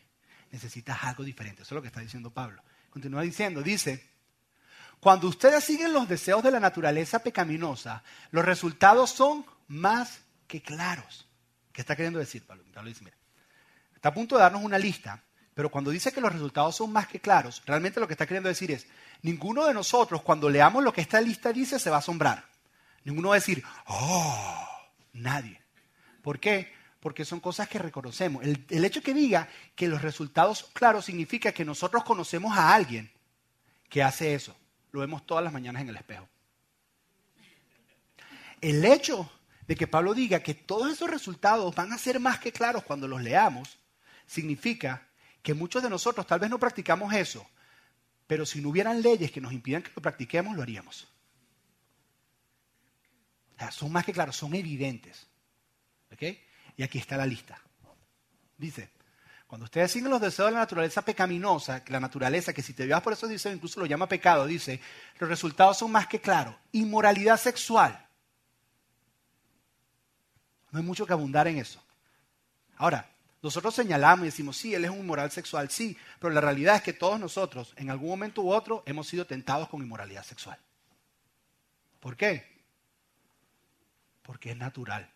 [0.51, 1.61] Necesitas algo diferente.
[1.61, 2.61] Eso es lo que está diciendo Pablo.
[2.89, 4.09] Continúa diciendo, dice,
[4.99, 11.27] cuando ustedes siguen los deseos de la naturaleza pecaminosa, los resultados son más que claros.
[11.71, 12.63] ¿Qué está queriendo decir Pablo?
[12.73, 13.17] Pablo dice, mira,
[13.93, 15.21] está a punto de darnos una lista,
[15.53, 18.49] pero cuando dice que los resultados son más que claros, realmente lo que está queriendo
[18.49, 18.87] decir es,
[19.21, 22.45] ninguno de nosotros cuando leamos lo que esta lista dice se va a asombrar.
[23.03, 24.67] Ninguno va a decir, oh,
[25.13, 25.61] nadie.
[26.21, 26.73] ¿Por qué?
[27.05, 28.43] Porque son cosas que reconocemos.
[28.43, 33.11] El, el hecho que diga que los resultados claros significa que nosotros conocemos a alguien
[33.89, 34.55] que hace eso.
[34.91, 36.27] Lo vemos todas las mañanas en el espejo.
[38.59, 39.31] El hecho
[39.67, 43.07] de que Pablo diga que todos esos resultados van a ser más que claros cuando
[43.07, 43.77] los leamos,
[44.25, 45.07] significa
[45.43, 47.47] que muchos de nosotros tal vez no practicamos eso,
[48.25, 51.07] pero si no hubieran leyes que nos impidan que lo practiquemos, lo haríamos.
[53.69, 55.27] son más que claros, son evidentes.
[56.77, 57.59] Y aquí está la lista.
[58.57, 58.89] Dice,
[59.47, 63.01] cuando ustedes siguen los deseos de la naturaleza pecaminosa, la naturaleza que si te llevas
[63.01, 64.81] por esos deseos incluso lo llama pecado, dice,
[65.19, 66.55] los resultados son más que claros.
[66.71, 68.05] Inmoralidad sexual.
[70.71, 71.81] No hay mucho que abundar en eso.
[72.77, 73.09] Ahora,
[73.41, 76.81] nosotros señalamos y decimos, sí, él es un inmoral sexual, sí, pero la realidad es
[76.81, 80.57] que todos nosotros, en algún momento u otro, hemos sido tentados con inmoralidad sexual.
[81.99, 82.63] ¿Por qué?
[84.23, 85.14] Porque es natural.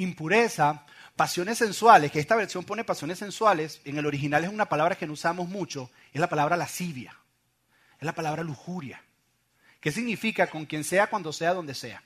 [0.00, 4.96] Impureza, pasiones sensuales, que esta versión pone pasiones sensuales, en el original es una palabra
[4.96, 7.14] que no usamos mucho, es la palabra lascivia,
[7.98, 9.02] es la palabra lujuria.
[9.78, 12.02] ¿Qué significa con quien sea, cuando sea, donde sea?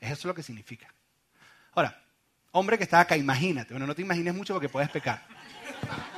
[0.00, 0.90] Eso es lo que significa.
[1.74, 2.02] Ahora,
[2.52, 3.74] hombre que está acá, imagínate.
[3.74, 5.26] Bueno, no te imagines mucho porque puedes pecar.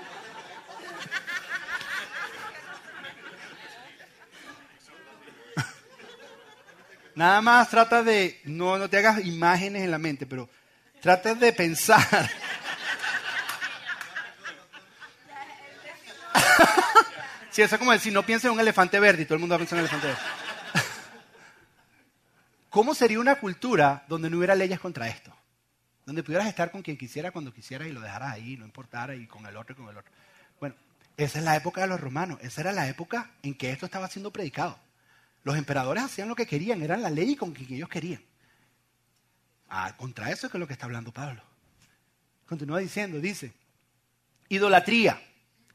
[7.17, 10.49] Nada más trata de, no, no te hagas imágenes en la mente, pero
[11.01, 12.31] trata de pensar.
[17.51, 19.55] sí, eso es como decir, no pienses en un elefante verde y todo el mundo
[19.55, 20.23] va a pensar en un elefante verde.
[22.71, 25.35] ¿Cómo sería una cultura donde no hubiera leyes contra esto?
[26.05, 29.27] Donde pudieras estar con quien quisiera cuando quisieras y lo dejaras ahí, no importara, y
[29.27, 30.13] con el otro y con el otro.
[30.61, 30.75] Bueno,
[31.17, 34.09] esa es la época de los romanos, esa era la época en que esto estaba
[34.09, 34.79] siendo predicado.
[35.45, 38.23] Los emperadores hacían lo que querían, eran la ley con quien ellos querían.
[39.69, 41.43] Ah, contra eso es que es lo que está hablando Pablo.
[42.47, 43.53] Continúa diciendo, dice,
[44.49, 45.21] idolatría.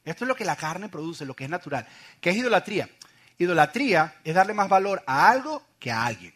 [0.03, 1.87] Esto es lo que la carne produce, lo que es natural.
[2.19, 2.89] ¿Qué es idolatría?
[3.37, 6.33] Idolatría es darle más valor a algo que a alguien.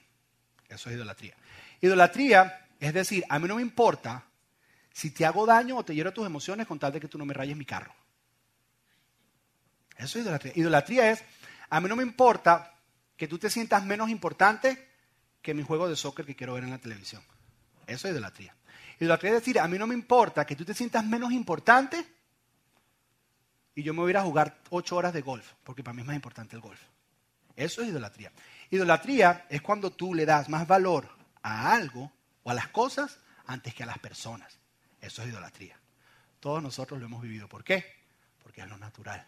[0.70, 1.36] Eso es idolatría.
[1.82, 4.24] Idolatría es decir, a mí no me importa
[4.91, 7.26] si te hago daño o te hiero tus emociones con tal de que tú no
[7.26, 7.93] me rayes mi carro.
[9.96, 10.54] Eso es idolatría.
[10.56, 11.24] Idolatría es,
[11.70, 12.76] a mí no me importa
[13.15, 14.88] que tú te sientas menos importante
[15.41, 17.24] que mi juego de soccer que quiero ver en la televisión.
[17.88, 18.54] Eso es idolatría.
[19.00, 22.06] Idolatría es decir, a mí no me importa que tú te sientas menos importante
[23.73, 26.02] y yo me voy a ir a jugar ocho horas de golf, porque para mí
[26.02, 26.82] es más importante el golf.
[27.56, 28.32] Eso es idolatría.
[28.69, 31.08] Idolatría es cuando tú le das más valor
[31.41, 32.12] a algo
[32.43, 34.58] o a las cosas antes que a las personas.
[35.00, 35.80] Eso es idolatría.
[36.39, 37.47] Todos nosotros lo hemos vivido.
[37.47, 37.86] ¿Por qué?
[38.41, 39.26] Porque es lo natural.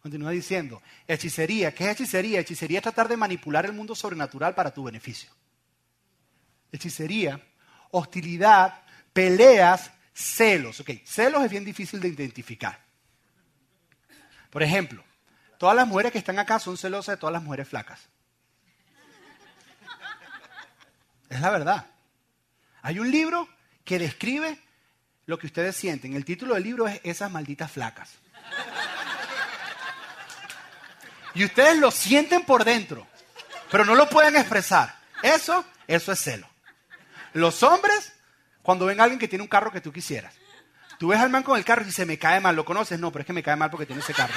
[0.00, 1.74] Continúa diciendo, hechicería.
[1.74, 2.40] ¿Qué es hechicería?
[2.40, 5.30] Hechicería es tratar de manipular el mundo sobrenatural para tu beneficio.
[6.72, 7.40] Hechicería,
[7.90, 10.80] hostilidad, peleas, celos.
[10.80, 12.80] Ok, celos es bien difícil de identificar.
[14.50, 15.04] Por ejemplo,
[15.60, 18.00] Todas las mujeres que están acá son celosas de todas las mujeres flacas.
[21.28, 21.84] Es la verdad.
[22.80, 23.46] Hay un libro
[23.84, 24.58] que describe
[25.26, 26.14] lo que ustedes sienten.
[26.14, 28.14] El título del libro es Esas malditas flacas.
[31.34, 33.06] Y ustedes lo sienten por dentro,
[33.70, 34.98] pero no lo pueden expresar.
[35.22, 36.48] Eso, eso es celo.
[37.32, 38.12] Los hombres,
[38.62, 40.34] cuando ven a alguien que tiene un carro que tú quisieras,
[40.98, 42.98] tú ves al man con el carro y se me cae mal, ¿lo conoces?
[42.98, 44.34] No, pero es que me cae mal porque tiene ese carro.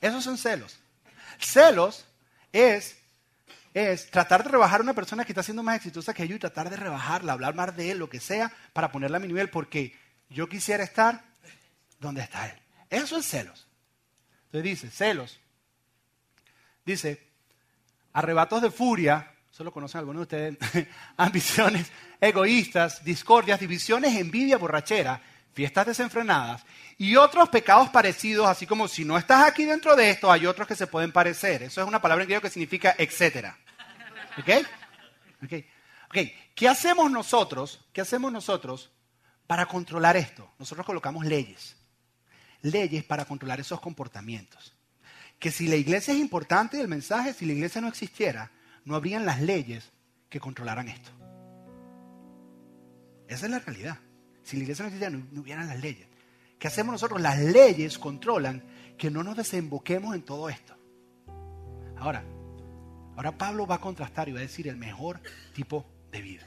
[0.00, 0.78] Esos son celos.
[1.40, 2.06] Celos
[2.52, 2.98] es,
[3.74, 6.38] es tratar de rebajar a una persona que está siendo más exitosa que yo y
[6.38, 9.50] tratar de rebajarla, hablar más de él, lo que sea, para ponerla a mi nivel,
[9.50, 9.96] porque
[10.30, 11.24] yo quisiera estar
[11.98, 12.58] donde está él.
[12.90, 13.66] Eso es celos.
[14.46, 15.40] Entonces dice, celos.
[16.84, 17.27] Dice,
[18.18, 25.22] arrebatos de furia, eso lo conocen algunos de ustedes, ambiciones egoístas, discordias, divisiones, envidia, borrachera,
[25.52, 26.64] fiestas desenfrenadas
[26.96, 30.66] y otros pecados parecidos, así como si no estás aquí dentro de esto, hay otros
[30.66, 31.62] que se pueden parecer.
[31.62, 33.56] Eso es una palabra en griego que significa etcétera.
[34.36, 34.66] ¿Ok?
[36.10, 36.18] Ok,
[36.56, 37.84] ¿qué hacemos nosotros?
[37.92, 38.90] ¿Qué hacemos nosotros
[39.46, 40.50] para controlar esto?
[40.58, 41.76] Nosotros colocamos leyes.
[42.62, 44.74] Leyes para controlar esos comportamientos.
[45.38, 48.50] Que si la iglesia es importante el mensaje, si la iglesia no existiera,
[48.84, 49.90] no habrían las leyes
[50.28, 51.10] que controlaran esto.
[53.28, 53.98] Esa es la realidad.
[54.42, 56.06] Si la iglesia no existiera, no, hubieran las leyes.
[56.58, 57.20] ¿Qué hacemos nosotros?
[57.20, 58.64] Las leyes controlan
[58.96, 60.74] que no nos desemboquemos en todo esto.
[61.98, 62.24] Ahora,
[63.16, 65.20] ahora Pablo va a contrastar y va a decir el mejor
[65.54, 66.46] tipo de vida.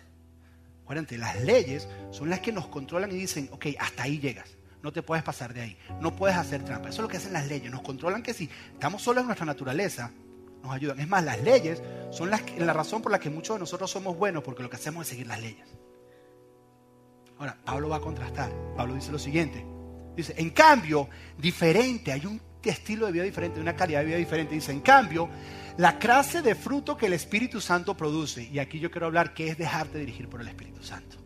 [0.83, 4.57] Acuérdense, las leyes son las que nos controlan y dicen, ok, hasta ahí llegas.
[4.83, 5.77] No te puedes pasar de ahí.
[5.99, 6.89] No puedes hacer trampa.
[6.89, 7.71] Eso es lo que hacen las leyes.
[7.71, 10.11] Nos controlan que si estamos solos en nuestra naturaleza,
[10.63, 10.99] nos ayudan.
[10.99, 14.17] Es más, las leyes son las la razón por la que muchos de nosotros somos
[14.17, 15.67] buenos, porque lo que hacemos es seguir las leyes.
[17.37, 18.51] Ahora, Pablo va a contrastar.
[18.75, 19.65] Pablo dice lo siguiente.
[20.15, 24.53] Dice, en cambio, diferente, hay un estilo de vida diferente, una calidad de vida diferente.
[24.53, 25.29] Dice, en cambio,
[25.77, 29.47] la clase de fruto que el Espíritu Santo produce, y aquí yo quiero hablar que
[29.47, 31.17] es dejarte dirigir por el Espíritu Santo.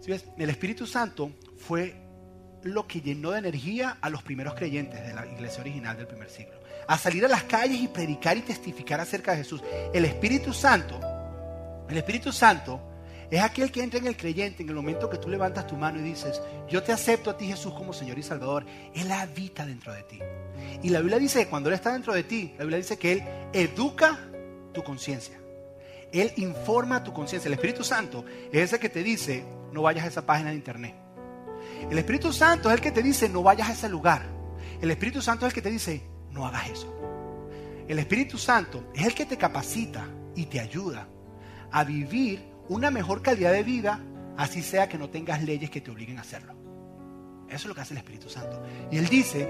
[0.00, 0.26] ¿Sí ves?
[0.38, 2.05] El Espíritu Santo fue
[2.66, 6.30] lo que llenó de energía a los primeros creyentes de la iglesia original del primer
[6.30, 6.54] siglo.
[6.88, 9.62] A salir a las calles y predicar y testificar acerca de Jesús.
[9.92, 11.00] El Espíritu Santo,
[11.88, 12.80] el Espíritu Santo
[13.30, 15.98] es aquel que entra en el creyente en el momento que tú levantas tu mano
[15.98, 18.64] y dices, yo te acepto a ti Jesús como Señor y Salvador.
[18.94, 20.20] Él habita dentro de ti.
[20.82, 23.12] Y la Biblia dice que cuando Él está dentro de ti, la Biblia dice que
[23.12, 24.18] Él educa
[24.72, 25.38] tu conciencia.
[26.12, 27.48] Él informa tu conciencia.
[27.48, 31.05] El Espíritu Santo es ese que te dice, no vayas a esa página de internet.
[31.90, 34.22] El Espíritu Santo es el que te dice, no vayas a ese lugar.
[34.80, 36.92] El Espíritu Santo es el que te dice, no hagas eso.
[37.88, 41.08] El Espíritu Santo es el que te capacita y te ayuda
[41.70, 44.00] a vivir una mejor calidad de vida,
[44.36, 46.54] así sea que no tengas leyes que te obliguen a hacerlo.
[47.48, 48.62] Eso es lo que hace el Espíritu Santo.
[48.90, 49.48] Y él dice,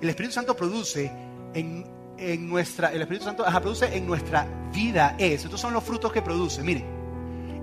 [0.00, 1.10] el Espíritu Santo produce
[1.52, 5.44] en, nuestra, el Espíritu Santo produce en nuestra vida es.
[5.44, 6.62] Estos son los frutos que produce.
[6.62, 6.84] Mire,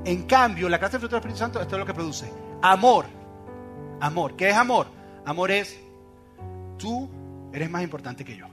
[0.05, 2.31] en cambio, la clase de fruto del Espíritu Santo, esto es lo que produce.
[2.61, 3.20] Amor.
[4.01, 4.35] Amor.
[4.35, 4.87] ¿Qué es amor?
[5.25, 5.79] Amor es,
[6.77, 7.09] tú
[7.53, 8.47] eres más importante que yo.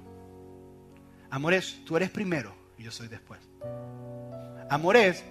[1.31, 3.41] Amor es, tú eres primero y yo soy después.
[4.71, 5.25] Amor es,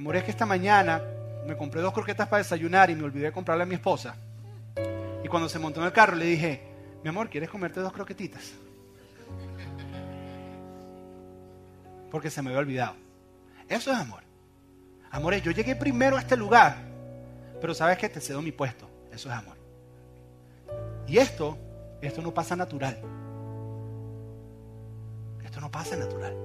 [0.00, 1.02] Amor, es que esta mañana
[1.46, 4.16] me compré dos croquetas para desayunar y me olvidé de comprarle a mi esposa.
[5.22, 6.62] Y cuando se montó en el carro le dije,
[7.02, 8.54] mi amor, ¿quieres comerte dos croquetitas?
[12.10, 12.96] Porque se me había olvidado.
[13.68, 14.22] Eso es amor.
[15.10, 16.78] Amor es, yo llegué primero a este lugar,
[17.60, 18.88] pero sabes que te cedo mi puesto.
[19.12, 19.56] Eso es amor.
[21.06, 21.58] Y esto,
[22.00, 23.00] esto no pasa natural.
[25.44, 26.36] Esto no pasa natural.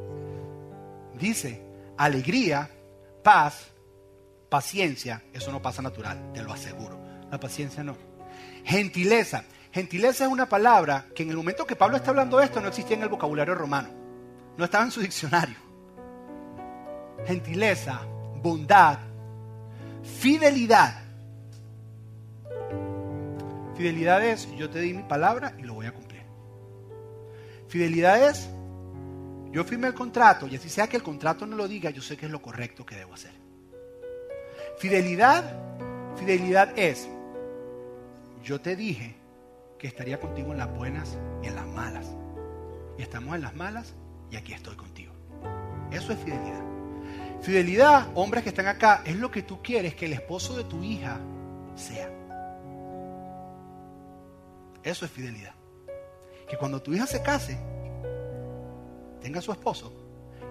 [1.19, 1.61] Dice,
[1.97, 2.69] alegría
[3.23, 3.67] paz,
[4.49, 6.99] paciencia, eso no pasa natural, te lo aseguro.
[7.31, 7.97] La paciencia no.
[8.63, 9.43] Gentileza.
[9.71, 12.95] Gentileza es una palabra que en el momento que Pablo está hablando esto no existía
[12.95, 13.89] en el vocabulario romano.
[14.57, 15.57] No estaba en su diccionario.
[17.25, 18.01] Gentileza,
[18.41, 18.99] bondad,
[20.03, 21.04] fidelidad.
[23.75, 26.23] Fidelidad es, yo te di mi palabra y lo voy a cumplir.
[27.67, 28.49] Fidelidad es,
[29.51, 32.15] yo firmé el contrato y así sea que el contrato no lo diga, yo sé
[32.15, 33.33] que es lo correcto que debo hacer.
[34.77, 35.43] Fidelidad,
[36.17, 37.09] fidelidad es,
[38.43, 39.15] yo te dije
[39.77, 42.07] que estaría contigo en las buenas y en las malas.
[42.97, 43.93] Y estamos en las malas
[44.31, 45.11] y aquí estoy contigo.
[45.91, 46.63] Eso es fidelidad.
[47.41, 50.81] Fidelidad, hombres que están acá, es lo que tú quieres que el esposo de tu
[50.83, 51.19] hija
[51.75, 52.09] sea.
[54.85, 55.55] Eso es fidelidad.
[56.47, 57.57] Que cuando tu hija se case,
[59.19, 59.91] tenga su esposo,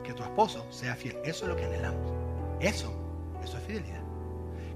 [0.03, 1.17] que tu esposo sea fiel.
[1.25, 2.13] Eso es lo que anhelamos.
[2.61, 2.93] Eso,
[3.45, 4.03] eso es fidelidad.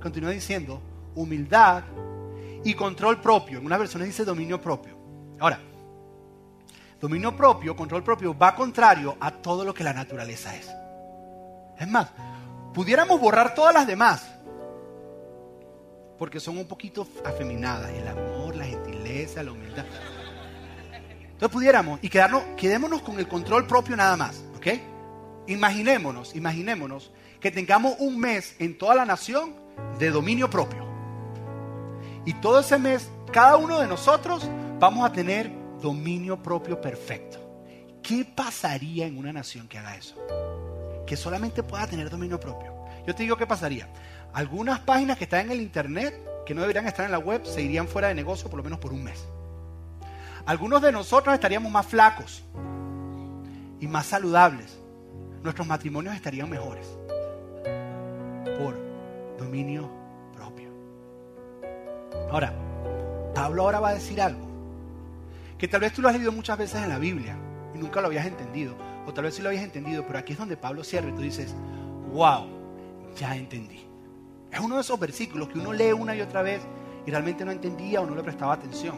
[0.00, 0.80] Continúa diciendo
[1.16, 1.82] humildad
[2.62, 3.58] y control propio.
[3.58, 4.96] En una versión dice dominio propio.
[5.40, 5.58] Ahora,
[7.00, 10.70] dominio propio, control propio, va contrario a todo lo que la naturaleza es.
[11.80, 12.10] Es más,
[12.72, 14.37] pudiéramos borrar todas las demás,
[16.18, 17.90] porque son un poquito afeminadas.
[17.90, 19.84] El amor, la gentileza, la humildad.
[21.22, 24.66] Entonces pudiéramos y quedarnos, quedémonos con el control propio nada más, ¿ok?
[25.46, 29.54] Imaginémonos, imaginémonos que tengamos un mes en toda la nación
[29.98, 30.84] de dominio propio.
[32.24, 34.50] Y todo ese mes, cada uno de nosotros
[34.80, 35.50] vamos a tener
[35.80, 37.38] dominio propio perfecto.
[38.02, 40.16] ¿Qué pasaría en una nación que haga eso?
[41.06, 42.74] Que solamente pueda tener dominio propio.
[43.06, 43.88] Yo te digo qué pasaría.
[44.32, 46.14] Algunas páginas que están en el internet,
[46.46, 48.78] que no deberían estar en la web, se irían fuera de negocio por lo menos
[48.78, 49.26] por un mes.
[50.46, 52.42] Algunos de nosotros estaríamos más flacos
[53.80, 54.78] y más saludables.
[55.42, 56.86] nuestros matrimonios estarían mejores
[58.58, 58.76] por
[59.38, 59.88] dominio
[60.34, 60.68] propio.
[62.30, 62.52] Ahora,
[63.34, 64.46] Pablo ahora va a decir algo
[65.58, 67.36] que tal vez tú lo has leído muchas veces en la Biblia
[67.74, 68.74] y nunca lo habías entendido,
[69.06, 71.22] o tal vez sí lo habías entendido, pero aquí es donde Pablo cierra y tú
[71.22, 71.54] dices,
[72.12, 72.46] wow,
[73.16, 73.87] ya entendí.
[74.50, 76.62] Es uno de esos versículos que uno lee una y otra vez
[77.06, 78.96] y realmente no entendía o no le prestaba atención.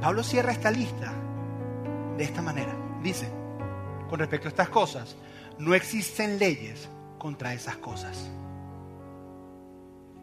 [0.00, 1.12] Pablo cierra esta lista
[2.16, 2.74] de esta manera.
[3.02, 3.28] Dice,
[4.08, 5.16] con respecto a estas cosas,
[5.58, 8.30] no existen leyes contra esas cosas.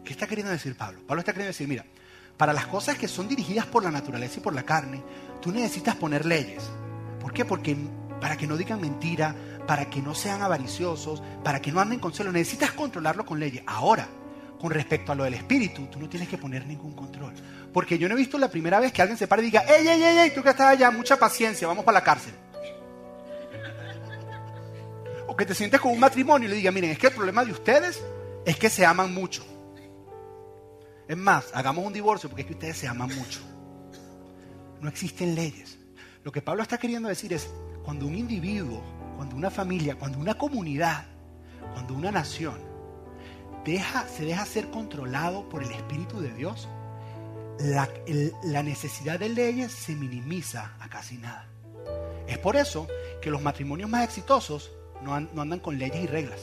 [0.03, 1.01] ¿Qué está queriendo decir Pablo?
[1.07, 1.85] Pablo está queriendo decir, mira,
[2.37, 5.01] para las cosas que son dirigidas por la naturaleza y por la carne,
[5.41, 6.69] tú necesitas poner leyes.
[7.19, 7.45] ¿Por qué?
[7.45, 7.77] Porque
[8.19, 9.35] para que no digan mentira,
[9.67, 13.63] para que no sean avariciosos, para que no anden con celos, necesitas controlarlo con leyes.
[13.65, 14.07] Ahora,
[14.59, 17.33] con respecto a lo del espíritu, tú no tienes que poner ningún control.
[17.73, 19.87] Porque yo no he visto la primera vez que alguien se pare y diga, ey,
[19.87, 22.33] ey, ey, ey, tú que estás allá, mucha paciencia, vamos para la cárcel.
[25.27, 27.43] O que te sientes con un matrimonio y le diga, miren, es que el problema
[27.43, 28.01] de ustedes
[28.45, 29.43] es que se aman mucho.
[31.07, 33.41] Es más, hagamos un divorcio porque es que ustedes se aman mucho.
[34.79, 35.77] No existen leyes.
[36.23, 37.49] Lo que Pablo está queriendo decir es,
[37.83, 38.81] cuando un individuo,
[39.15, 41.05] cuando una familia, cuando una comunidad,
[41.73, 42.73] cuando una nación
[43.65, 46.67] se deja ser controlado por el Espíritu de Dios,
[47.59, 47.89] la,
[48.43, 51.47] la necesidad de leyes se minimiza a casi nada.
[52.27, 52.87] Es por eso
[53.21, 56.41] que los matrimonios más exitosos no, no, andan con leyes y reglas,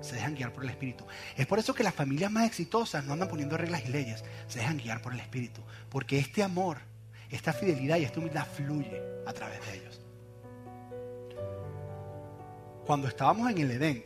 [0.00, 1.04] se dejan guiar por el Espíritu.
[1.36, 4.60] Es por eso que las familias más exitosas no andan poniendo reglas y leyes, se
[4.60, 6.78] dejan guiar por el Espíritu, porque este amor
[7.34, 9.93] esta fidelidad y esta humildad fluye a través de ellos.
[12.86, 14.04] Cuando estábamos en el Edén,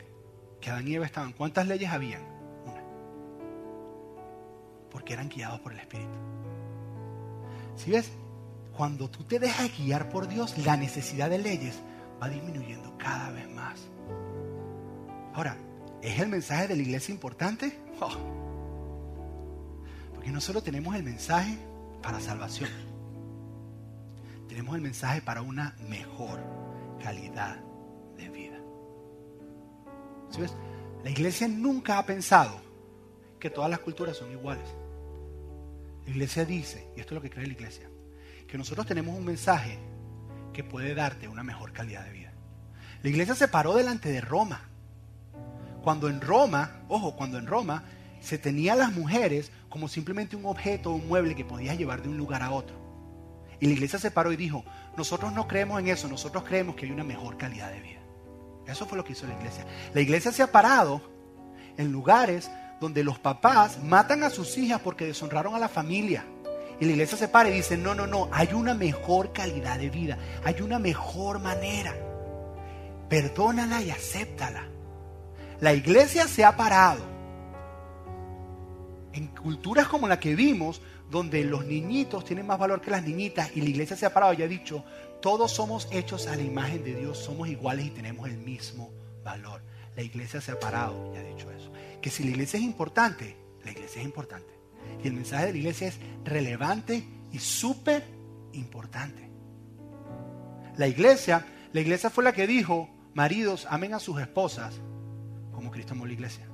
[0.60, 2.22] que Adán y Eva estaban, ¿cuántas leyes habían?
[2.64, 2.82] Una.
[4.90, 6.08] Porque eran guiados por el Espíritu.
[7.76, 8.10] Si ves,
[8.76, 11.80] cuando tú te dejas guiar por Dios, la necesidad de leyes
[12.22, 13.80] va disminuyendo cada vez más.
[15.34, 15.56] Ahora,
[16.02, 17.76] ¿es el mensaje de la iglesia importante?
[18.00, 18.10] Oh.
[20.14, 21.58] Porque no solo tenemos el mensaje
[22.02, 22.70] para salvación,
[24.48, 26.40] tenemos el mensaje para una mejor
[27.02, 27.67] calidad.
[30.46, 30.54] ¿Sí
[31.04, 32.60] La iglesia nunca ha pensado
[33.38, 34.68] que todas las culturas son iguales.
[36.04, 37.88] La iglesia dice, y esto es lo que cree la iglesia,
[38.46, 39.78] que nosotros tenemos un mensaje
[40.52, 42.32] que puede darte una mejor calidad de vida.
[43.02, 44.68] La iglesia se paró delante de Roma.
[45.82, 47.84] Cuando en Roma, ojo, cuando en Roma
[48.20, 52.02] se tenía a las mujeres como simplemente un objeto o un mueble que podías llevar
[52.02, 52.76] de un lugar a otro.
[53.60, 54.64] Y la iglesia se paró y dijo,
[54.96, 58.00] nosotros no creemos en eso, nosotros creemos que hay una mejor calidad de vida.
[58.68, 59.64] Eso fue lo que hizo la iglesia.
[59.94, 61.00] La iglesia se ha parado
[61.76, 62.50] en lugares
[62.80, 66.24] donde los papás matan a sus hijas porque deshonraron a la familia.
[66.80, 69.90] Y la iglesia se para y dice, no, no, no, hay una mejor calidad de
[69.90, 71.92] vida, hay una mejor manera.
[73.08, 74.64] Perdónala y acéptala.
[75.60, 77.02] La iglesia se ha parado
[79.12, 83.50] en culturas como la que vimos, donde los niñitos tienen más valor que las niñitas
[83.56, 84.84] y la iglesia se ha parado y ha dicho,
[85.20, 88.90] todos somos hechos a la imagen de Dios, somos iguales y tenemos el mismo
[89.24, 89.62] valor.
[89.96, 91.72] La iglesia se ha parado y ha dicho eso.
[92.00, 94.52] Que si la iglesia es importante, la iglesia es importante.
[95.02, 98.04] Y el mensaje de la iglesia es relevante y súper
[98.52, 99.28] importante.
[100.76, 104.74] La iglesia, la iglesia fue la que dijo, maridos, amen a sus esposas
[105.58, 106.46] como Cristo amó la iglesia.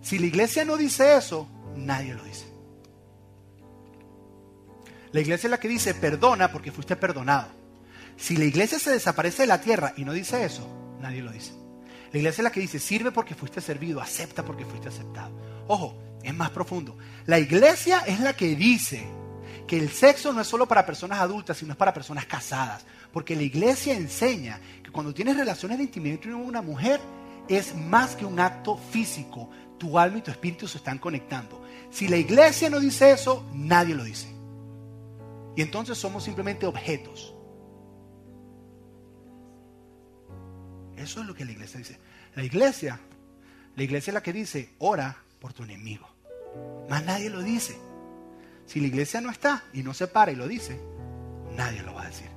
[0.00, 2.46] Si la iglesia no dice eso, nadie lo dice.
[5.10, 7.63] La iglesia es la que dice, perdona porque fuiste perdonado.
[8.16, 10.68] Si la iglesia se desaparece de la tierra y no dice eso,
[11.00, 11.52] nadie lo dice.
[12.12, 15.36] La iglesia es la que dice, sirve porque fuiste servido, acepta porque fuiste aceptado.
[15.66, 16.96] Ojo, es más profundo.
[17.26, 19.04] La iglesia es la que dice
[19.66, 22.84] que el sexo no es solo para personas adultas, sino es para personas casadas.
[23.12, 27.00] Porque la iglesia enseña que cuando tienes relaciones de intimidad con una mujer,
[27.48, 29.50] es más que un acto físico.
[29.78, 31.62] Tu alma y tu espíritu se están conectando.
[31.90, 34.32] Si la iglesia no dice eso, nadie lo dice.
[35.56, 37.33] Y entonces somos simplemente objetos.
[40.96, 41.98] Eso es lo que la iglesia dice.
[42.34, 43.00] La iglesia,
[43.76, 46.08] la iglesia es la que dice, ora por tu enemigo.
[46.88, 47.76] Más nadie lo dice.
[48.66, 50.80] Si la iglesia no está y no se para y lo dice,
[51.56, 52.30] nadie lo va a decir.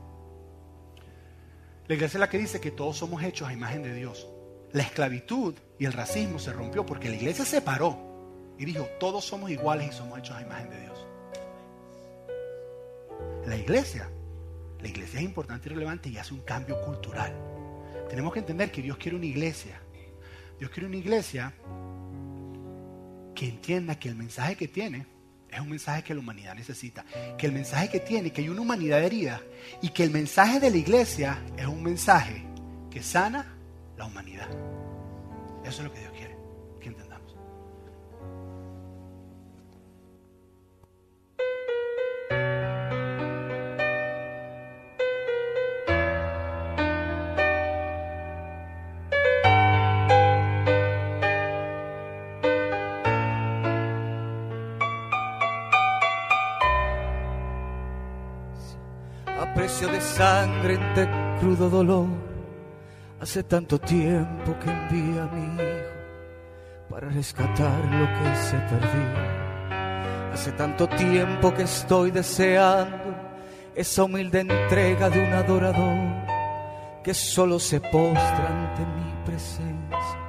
[1.87, 4.27] La iglesia es la que dice que todos somos hechos a imagen de Dios.
[4.73, 9.23] La esclavitud y el racismo se rompió porque la iglesia se paró y dijo, todos
[9.23, 11.07] somos iguales y somos hechos a imagen de Dios
[13.47, 14.09] la iglesia.
[14.81, 17.33] La iglesia es importante y relevante y hace un cambio cultural.
[18.09, 19.79] Tenemos que entender que Dios quiere una iglesia.
[20.59, 21.53] Dios quiere una iglesia
[23.35, 25.05] que entienda que el mensaje que tiene
[25.49, 27.05] es un mensaje que la humanidad necesita.
[27.37, 29.41] Que el mensaje que tiene, que hay una humanidad herida
[29.81, 32.43] y que el mensaje de la iglesia es un mensaje
[32.89, 33.55] que sana
[33.97, 34.49] la humanidad.
[35.63, 36.16] Eso es lo que Dios quiere
[59.57, 62.05] precio de sangre entre crudo dolor.
[63.19, 65.93] Hace tanto tiempo que envía a mi hijo
[66.87, 70.31] para rescatar lo que se perdió.
[70.31, 73.15] Hace tanto tiempo que estoy deseando
[73.73, 75.97] esa humilde entrega de un adorador
[77.03, 80.19] que solo se postra ante mi presencia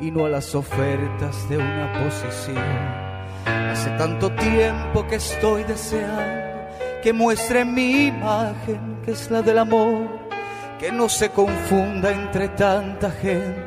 [0.00, 2.56] y no a las ofertas de una posición.
[3.46, 6.35] Hace tanto tiempo que estoy deseando
[7.06, 10.08] que muestre mi imagen, que es la del amor,
[10.76, 13.64] que no se confunda entre tanta gente,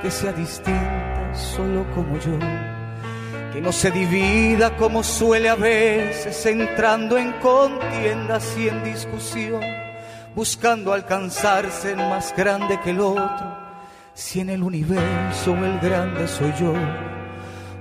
[0.00, 2.38] que sea distinta solo como yo,
[3.52, 9.64] que no se divida como suele a veces, entrando en contiendas y en discusión,
[10.32, 13.58] buscando alcanzarse más grande que el otro,
[14.14, 16.74] si en el universo el grande soy yo.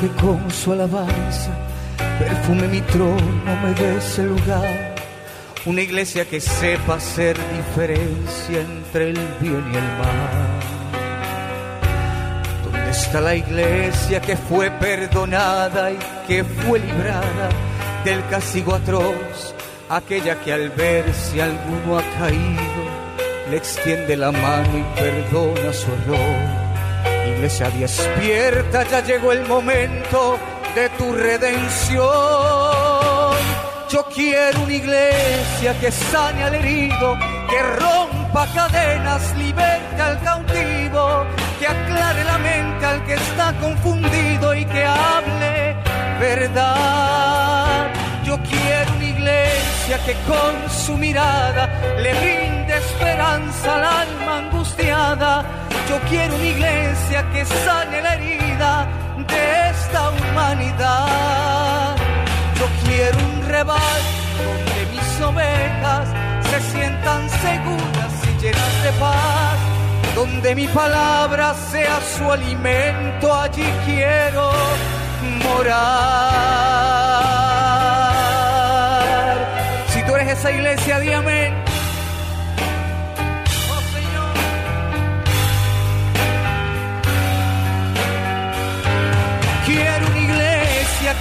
[0.00, 1.50] Que con su alabanza
[2.20, 4.94] perfume mi trono, me dé ese lugar.
[5.64, 10.60] Una iglesia que sepa hacer diferencia entre el bien y el mal.
[12.64, 15.98] ¿Dónde está la iglesia que fue perdonada y
[16.28, 17.48] que fue librada
[18.04, 19.54] del castigo atroz?
[19.88, 22.82] Aquella que al ver si alguno ha caído,
[23.50, 26.65] le extiende la mano y perdona su error
[27.34, 30.38] Iglesia despierta, ya llegó el momento
[30.74, 32.06] de tu redención.
[33.88, 37.16] Yo quiero una iglesia que sane al herido,
[37.48, 41.24] que rompa cadenas, liberte al cautivo,
[41.58, 45.76] que aclare la mente al que está confundido y que hable
[46.18, 47.90] verdad.
[48.24, 51.68] Yo quiero una iglesia que con su mirada
[51.98, 58.86] le brinde esperanza al alma angustiada yo quiero una iglesia que sane la herida
[59.28, 61.96] de esta humanidad.
[62.58, 63.80] Yo quiero un rebaño
[64.44, 66.08] donde mis ovejas
[66.50, 69.58] se sientan seguras y llenas de paz.
[70.14, 74.50] Donde mi palabra sea su alimento, allí quiero
[75.44, 75.86] morar.
[79.88, 81.10] Si tú eres esa iglesia, di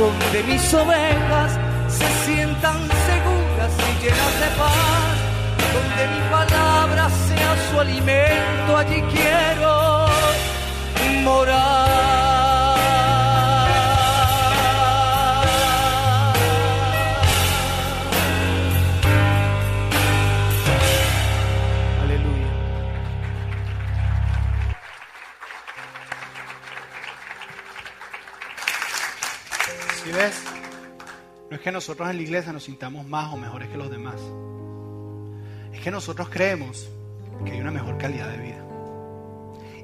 [0.00, 2.78] donde mis ovejas se sientan
[3.08, 5.16] seguras y llenas de paz,
[5.74, 10.06] donde mi palabra sea su alimento, allí quiero
[11.22, 12.09] morar.
[31.60, 34.18] Es que nosotros en la iglesia nos sintamos más o mejores que los demás.
[35.74, 36.88] Es que nosotros creemos
[37.44, 38.64] que hay una mejor calidad de vida.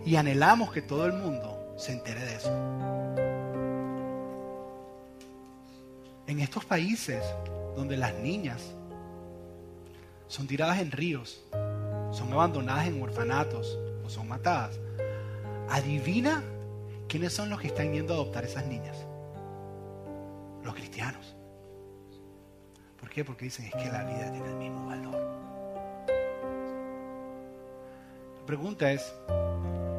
[0.07, 2.51] Y anhelamos que todo el mundo se entere de eso.
[6.27, 7.23] En estos países
[7.77, 8.75] donde las niñas
[10.29, 11.45] son tiradas en ríos,
[12.11, 14.81] son abandonadas en orfanatos o son matadas,
[15.69, 16.43] adivina
[17.07, 18.97] quiénes son los que están yendo a adoptar esas niñas.
[20.65, 21.36] Los cristianos.
[23.17, 23.25] ¿Por qué?
[23.25, 25.15] Porque dicen es que la vida tiene el mismo valor.
[28.41, 29.15] La pregunta es,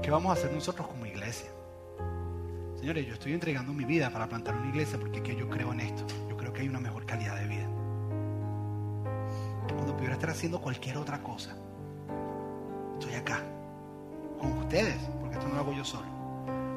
[0.03, 1.49] ¿qué vamos a hacer nosotros como iglesia?
[2.75, 5.79] Señores, yo estoy entregando mi vida para plantar una iglesia porque que yo creo en
[5.79, 6.05] esto.
[6.29, 7.67] Yo creo que hay una mejor calidad de vida.
[9.67, 11.57] Cuando pudiera estar haciendo cualquier otra cosa,
[12.99, 13.41] estoy acá,
[14.39, 16.05] con ustedes, porque esto no lo hago yo solo.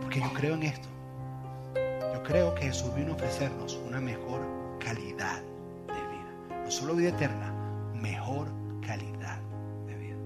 [0.01, 0.89] Porque yo creo en esto.
[2.15, 4.41] Yo creo que Jesús vino a ofrecernos una mejor
[4.79, 5.43] calidad.
[6.71, 7.53] Solo vida eterna,
[7.95, 8.47] mejor
[8.81, 9.41] calidad
[9.89, 10.17] de vida.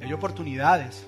[0.00, 1.04] Hay oportunidades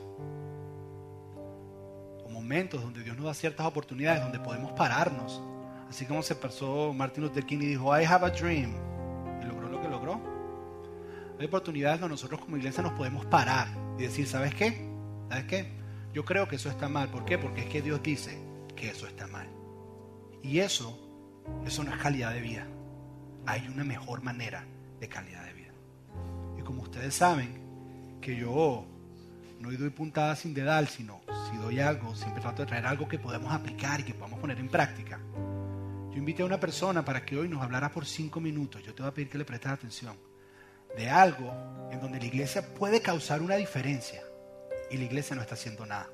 [2.28, 5.40] momentos donde Dios nos da ciertas oportunidades donde podemos pararnos.
[5.88, 8.72] Así como se pasó Martin Luther King y dijo, I have a dream.
[9.40, 10.20] Y logró lo que logró.
[11.38, 14.84] Hay oportunidades donde nosotros como iglesia nos podemos parar y decir, ¿sabes qué?
[15.28, 15.72] ¿Sabes qué?
[16.12, 17.08] Yo creo que eso está mal.
[17.08, 17.38] ¿Por qué?
[17.38, 18.36] Porque es que Dios dice
[18.74, 19.46] que eso está mal.
[20.42, 20.98] Y eso,
[21.64, 22.66] eso no es calidad de vida.
[23.46, 24.64] Hay una mejor manera
[25.00, 25.72] de calidad de vida.
[26.58, 27.60] Y como ustedes saben,
[28.20, 28.86] que yo
[29.58, 31.20] no doy puntadas sin dedal, sino
[31.50, 34.58] si doy algo, siempre trato de traer algo que podamos aplicar y que podamos poner
[34.58, 35.18] en práctica.
[36.10, 38.82] Yo invité a una persona para que hoy nos hablara por cinco minutos.
[38.82, 40.16] Yo te voy a pedir que le prestes atención.
[40.96, 41.52] De algo
[41.92, 44.22] en donde la iglesia puede causar una diferencia
[44.90, 46.08] y la iglesia no está haciendo nada.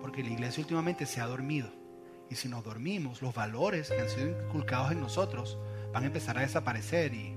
[0.00, 1.70] Porque la iglesia últimamente se ha dormido.
[2.28, 5.58] Y si nos dormimos, los valores que han sido inculcados en nosotros
[5.92, 7.36] van a empezar a desaparecer y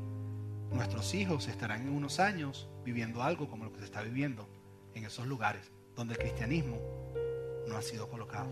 [0.71, 4.49] nuestros hijos estarán en unos años viviendo algo como lo que se está viviendo
[4.93, 6.79] en esos lugares donde el cristianismo
[7.67, 8.49] no ha sido colocado.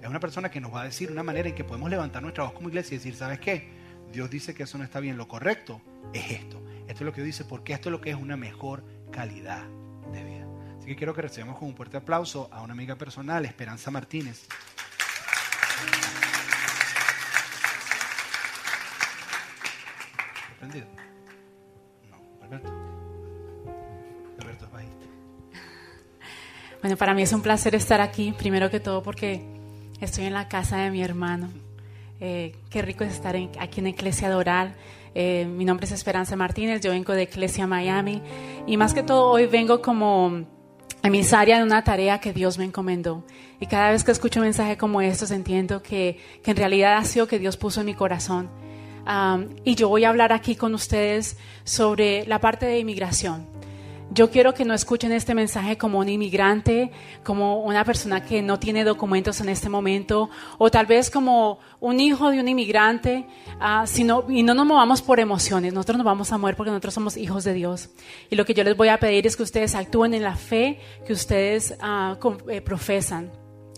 [0.00, 2.44] Es una persona que nos va a decir una manera en que podemos levantar nuestra
[2.44, 3.68] voz como iglesia y decir, ¿sabes qué?
[4.12, 5.16] Dios dice que eso no está bien.
[5.16, 5.80] Lo correcto
[6.12, 6.60] es esto.
[6.88, 9.64] Esto es lo que dice porque esto es lo que es una mejor calidad
[10.12, 10.46] de vida.
[10.78, 14.46] Así que quiero que recibamos con un fuerte aplauso a una amiga personal, Esperanza Martínez.
[22.10, 22.70] No, Alberto.
[26.82, 29.42] Bueno, para mí es un placer estar aquí, primero que todo porque
[30.00, 31.50] estoy en la casa de mi hermano.
[32.20, 34.74] Eh, qué rico es estar aquí en Iglesia Doral.
[35.14, 38.22] Eh, mi nombre es Esperanza Martínez, yo vengo de Iglesia Miami
[38.66, 40.44] y más que todo hoy vengo como
[41.02, 43.24] emisaria de una tarea que Dios me encomendó.
[43.60, 47.04] Y cada vez que escucho un mensaje como estos entiendo que, que en realidad ha
[47.04, 48.50] sido que Dios puso en mi corazón.
[49.64, 53.46] Y yo voy a hablar aquí con ustedes sobre la parte de inmigración.
[54.12, 56.90] Yo quiero que no escuchen este mensaje como un inmigrante,
[57.22, 62.00] como una persona que no tiene documentos en este momento, o tal vez como un
[62.00, 63.24] hijo de un inmigrante,
[63.60, 65.72] uh, sino, y no nos movamos por emociones.
[65.72, 67.90] Nosotros nos vamos a mover porque nosotros somos hijos de Dios.
[68.30, 70.80] Y lo que yo les voy a pedir es que ustedes actúen en la fe
[71.06, 72.16] que ustedes uh,
[72.64, 73.30] profesan.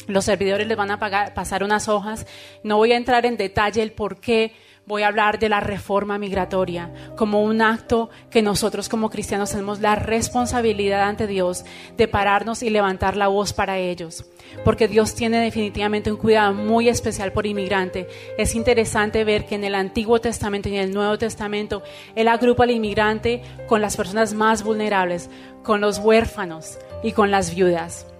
[0.07, 2.27] Los servidores les van a pagar, pasar unas hojas.
[2.65, 4.55] No voy a entrar en detalle el por qué
[4.87, 9.81] voy a hablar de la reforma migratoria como un acto que nosotros como cristianos tenemos
[9.81, 11.65] la responsabilidad ante Dios
[11.97, 14.27] de pararnos y levantar la voz para ellos.
[14.65, 18.07] Porque Dios tiene definitivamente un cuidado muy especial por inmigrante.
[18.37, 21.83] Es interesante ver que en el Antiguo Testamento y en el Nuevo Testamento
[22.15, 25.31] Él agrupa al inmigrante con las personas más vulnerables,
[25.63, 28.12] con los huérfanos y con las viudas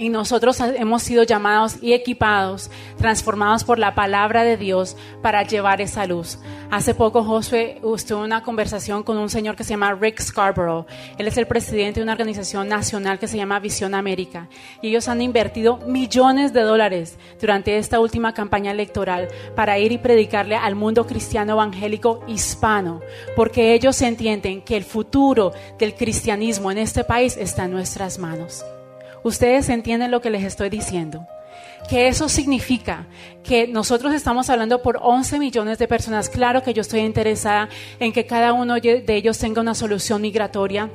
[0.00, 5.82] y nosotros hemos sido llamados y equipados, transformados por la palabra de Dios para llevar
[5.82, 6.38] esa luz.
[6.70, 10.86] Hace poco Josué tuvo una conversación con un señor que se llama Rick Scarborough.
[11.18, 14.48] Él es el presidente de una organización nacional que se llama Visión América.
[14.80, 19.98] Y ellos han invertido millones de dólares durante esta última campaña electoral para ir y
[19.98, 23.02] predicarle al mundo cristiano evangélico hispano,
[23.36, 28.64] porque ellos entienden que el futuro del cristianismo en este país está en nuestras manos.
[29.22, 31.26] Ustedes entienden lo que les estoy diciendo.
[31.88, 33.06] Que eso significa
[33.42, 36.28] que nosotros estamos hablando por 11 millones de personas.
[36.28, 37.68] Claro que yo estoy interesada
[37.98, 40.90] en que cada uno de ellos tenga una solución migratoria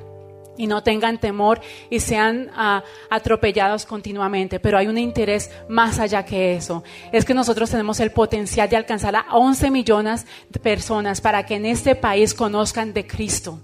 [0.57, 1.59] y no tengan temor
[1.89, 4.59] y sean ah, atropellados continuamente.
[4.59, 6.83] Pero hay un interés más allá que eso.
[7.11, 11.55] Es que nosotros tenemos el potencial de alcanzar a 11 millones de personas para que
[11.55, 13.59] en este país conozcan de Cristo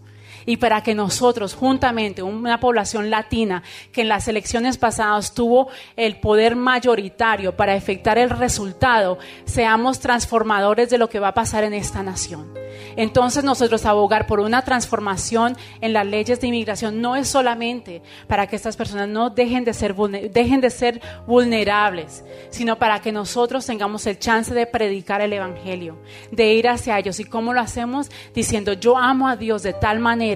[0.46, 6.20] y para que nosotros, juntamente, una población latina que en las elecciones pasadas tuvo el
[6.20, 11.74] poder mayoritario para efectuar el resultado, seamos transformadores de lo que va a pasar en
[11.74, 12.54] esta nación.
[12.96, 18.48] Entonces nosotros abogar por una transformación en las leyes de inmigración no es solamente para
[18.48, 23.66] que estas personas no dejen de ser, dejen de ser vulnerables, sino para que nosotros
[23.66, 25.98] tengamos el chance de predicar el Evangelio,
[26.32, 27.20] de ir hacia ellos.
[27.20, 28.10] ¿Y cómo lo hacemos?
[28.34, 30.31] Diciendo, yo amo a Dios de tal manera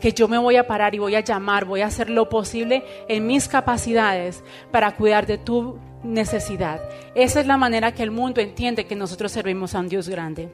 [0.00, 2.84] que yo me voy a parar y voy a llamar, voy a hacer lo posible
[3.08, 6.80] en mis capacidades para cuidar de tu necesidad.
[7.14, 10.50] Esa es la manera que el mundo entiende que nosotros servimos a un Dios grande.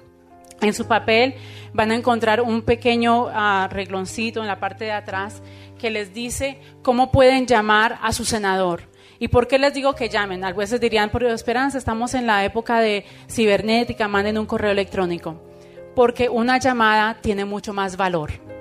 [0.61, 1.35] En su papel
[1.73, 5.43] van a encontrar un pequeño uh, en la parte de atrás
[5.79, 8.89] que les dice cómo pueden llamar a su senador.
[9.19, 10.45] ¿Y por qué les digo que llamen?
[10.45, 15.41] A veces dirían, por esperanza, estamos en la época de cibernética, manden un correo electrónico.
[15.95, 18.54] Porque una llamada tiene mucho más valor.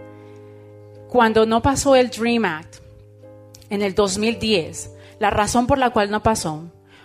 [1.13, 2.77] Cuando no pasó el Dream Act
[3.69, 4.89] en el 2010,
[5.19, 6.63] la razón por la cual no pasó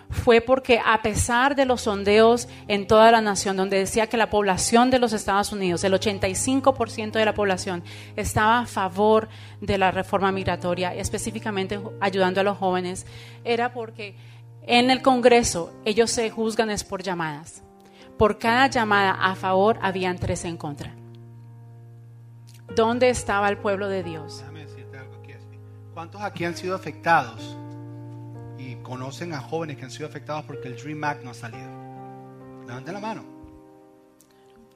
[0.09, 4.31] fue porque a pesar de los sondeos en toda la nación, donde decía que la
[4.31, 7.83] población de los Estados Unidos, el 85% de la población,
[8.15, 9.29] estaba a favor
[9.61, 13.05] de la reforma migratoria, específicamente ayudando a los jóvenes,
[13.43, 14.15] era porque
[14.63, 17.61] en el Congreso ellos se juzgan es por llamadas.
[18.17, 20.98] Por cada llamada a favor habían tres en contra.
[22.75, 24.39] ¿Dónde estaba el pueblo de Dios?
[24.39, 25.33] Déjame decirte algo aquí.
[25.93, 27.57] ¿Cuántos aquí han sido afectados
[28.57, 31.67] y conocen a jóvenes que han sido afectados porque el Dream Act no ha salido?
[32.67, 33.23] Levanten la mano.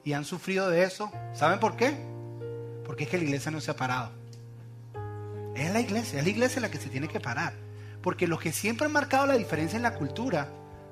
[0.02, 1.10] Y han sufrido de eso.
[1.32, 1.94] ¿Saben por qué?
[2.84, 4.10] Porque es que la iglesia no se ha parado.
[5.54, 7.54] Es la iglesia, es la iglesia la que se tiene que parar.
[8.02, 10.48] Porque los que siempre han marcado la diferencia en la cultura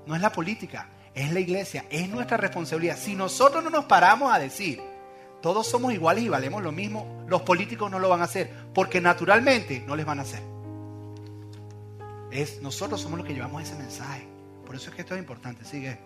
[0.07, 2.97] no es la política, es la iglesia, es nuestra responsabilidad.
[2.97, 4.81] Si nosotros no nos paramos a decir,
[5.43, 9.01] todos somos iguales y valemos lo mismo, los políticos no lo van a hacer, porque
[9.01, 10.41] naturalmente no les van a hacer.
[12.31, 14.27] Es, nosotros somos los que llevamos ese mensaje.
[14.65, 15.65] Por eso es que esto es importante.
[15.65, 15.99] Sigue.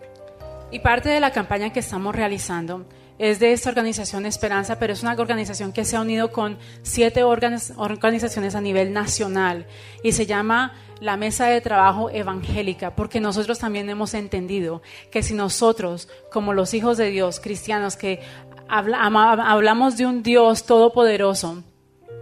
[0.71, 2.85] Y parte de la campaña que estamos realizando
[3.19, 7.23] es de esta organización Esperanza, pero es una organización que se ha unido con siete
[7.23, 9.65] organizaciones a nivel nacional
[10.03, 14.81] y se llama la Mesa de Trabajo Evangélica, porque nosotros también hemos entendido
[15.11, 18.19] que si nosotros, como los hijos de Dios, cristianos, que
[18.69, 21.63] hablamos de un Dios todopoderoso,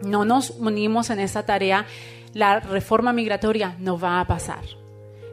[0.02, 1.86] no nos unimos en esta tarea,
[2.34, 4.64] la reforma migratoria no va a pasar.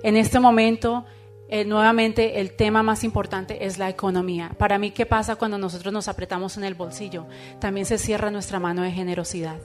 [0.03, 1.05] En este momento,
[1.49, 4.53] eh, nuevamente, el tema más importante es la economía.
[4.59, 7.27] Para mí, ¿qué pasa cuando nosotros nos apretamos en el bolsillo?
[7.61, 9.59] También se cierra nuestra mano de generosidad.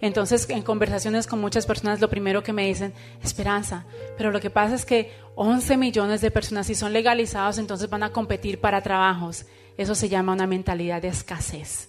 [0.00, 2.92] Entonces, en conversaciones con muchas personas, lo primero que me dicen,
[3.22, 3.86] esperanza,
[4.16, 8.02] pero lo que pasa es que 11 millones de personas, si son legalizados, entonces van
[8.02, 9.46] a competir para trabajos.
[9.76, 11.88] Eso se llama una mentalidad de escasez.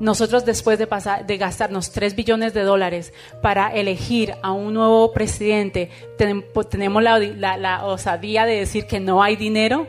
[0.00, 7.02] Nosotros después de, gastarnos 3 billones de dólares para elegir a un nuevo presidente, tenemos
[7.02, 9.88] la, osadía de decir que no hay dinero.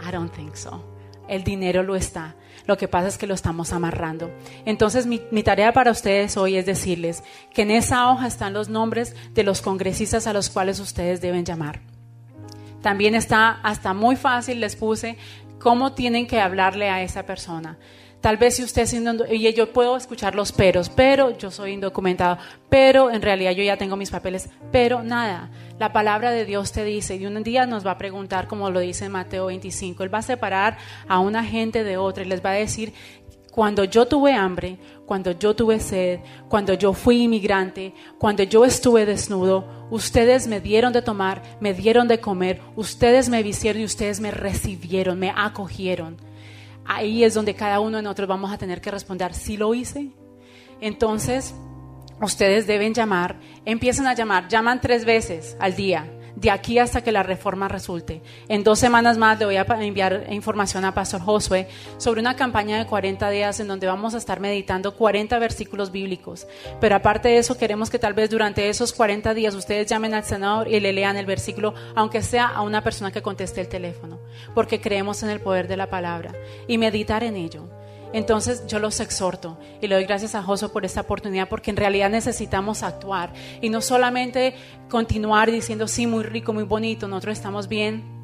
[0.00, 0.82] I don't think so.
[1.28, 2.34] El dinero lo está.
[2.66, 4.30] Lo que pasa es que lo estamos amarrando.
[4.64, 7.22] Entonces mi, tarea para ustedes hoy es decirles
[7.52, 11.44] que en esa hoja están los nombres de los congresistas a los cuales ustedes deben
[11.44, 11.80] llamar.
[12.80, 15.16] También está hasta muy fácil, les puse
[15.62, 17.78] cómo tienen que hablarle a esa persona.
[18.20, 18.86] Tal vez si usted
[19.30, 22.38] y yo puedo escuchar los peros, pero yo soy indocumentado,
[22.68, 25.50] pero en realidad yo ya tengo mis papeles, pero nada.
[25.80, 28.78] La palabra de Dios te dice, y un día nos va a preguntar, como lo
[28.78, 32.50] dice Mateo 25, Él va a separar a una gente de otra y les va
[32.50, 32.92] a decir,
[33.52, 39.06] cuando yo tuve hambre, cuando yo tuve sed, cuando yo fui inmigrante, cuando yo estuve
[39.06, 44.18] desnudo, ustedes me dieron de tomar, me dieron de comer, ustedes me vistieron y ustedes
[44.18, 46.16] me recibieron, me acogieron
[46.84, 50.10] ahí es donde cada uno de nosotros vamos a tener que responder, ¿sí lo hice?
[50.80, 51.54] Entonces,
[52.20, 57.12] ustedes deben llamar, empiezan a llamar, llaman tres veces al día, de aquí hasta que
[57.12, 58.22] la reforma resulte.
[58.48, 61.68] En dos semanas más le voy a enviar información a Pastor Josué
[61.98, 66.46] sobre una campaña de 40 días en donde vamos a estar meditando 40 versículos bíblicos.
[66.80, 70.24] Pero aparte de eso, queremos que tal vez durante esos 40 días ustedes llamen al
[70.24, 74.18] senador y le lean el versículo, aunque sea a una persona que conteste el teléfono,
[74.54, 76.32] porque creemos en el poder de la palabra
[76.66, 77.81] y meditar en ello.
[78.12, 81.76] Entonces yo los exhorto y le doy gracias a Josué por esta oportunidad porque en
[81.76, 84.54] realidad necesitamos actuar y no solamente
[84.88, 88.21] continuar diciendo sí, muy rico, muy bonito, nosotros estamos bien,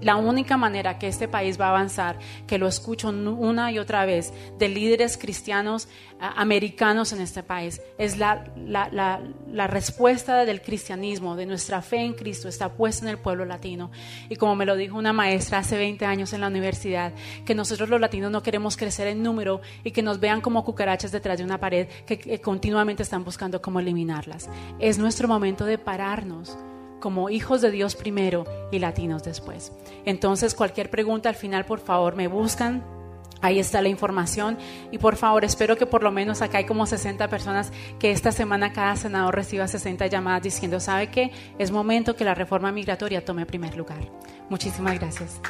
[0.00, 4.04] la única manera que este país va a avanzar, que lo escucho una y otra
[4.06, 5.88] vez de líderes cristianos
[6.20, 12.48] americanos en este país, es la, la, respuesta del cristianismo, de nuestra fe en Cristo,
[12.48, 13.90] está puesta en el pueblo latino.
[14.28, 17.12] Y como me lo dijo una maestra hace 20 años en la universidad,
[17.44, 21.12] que nosotros los latinos no queremos crecer en número y que nos vean como cucarachas
[21.12, 24.48] detrás de una pared que continuamente están buscando cómo eliminarlas.
[24.78, 26.56] Es nuestro momento de pararnos
[27.00, 29.72] como hijos de Dios primero y latinos después.
[30.04, 32.84] Entonces, cualquier pregunta al final, por favor, me buscan.
[33.40, 34.58] Ahí está la información
[34.90, 38.32] y por favor espero que por lo menos acá hay como 60 personas que esta
[38.32, 41.30] semana cada senador reciba 60 llamadas diciendo, ¿sabe qué?
[41.56, 44.00] Es momento que la reforma migratoria tome primer lugar.
[44.48, 45.40] Muchísimas gracias.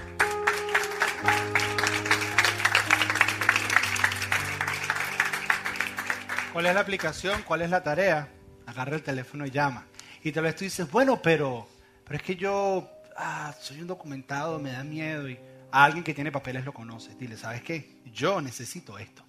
[6.52, 7.42] ¿Cuál es la aplicación?
[7.42, 8.28] ¿Cuál es la tarea?
[8.66, 9.86] Agarra el teléfono y llama.
[10.22, 11.68] Y tal vez tú dices, bueno, pero,
[12.04, 15.28] pero es que yo ah, soy un documentado, me da miedo.
[15.28, 15.38] Y
[15.70, 17.14] alguien que tiene papeles lo conoce.
[17.16, 18.00] Dile, ¿sabes qué?
[18.12, 19.24] Yo necesito esto.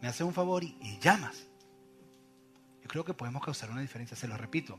[0.00, 1.46] Me haces un favor y, y llamas.
[2.82, 4.78] Yo creo que podemos causar una diferencia, se lo repito.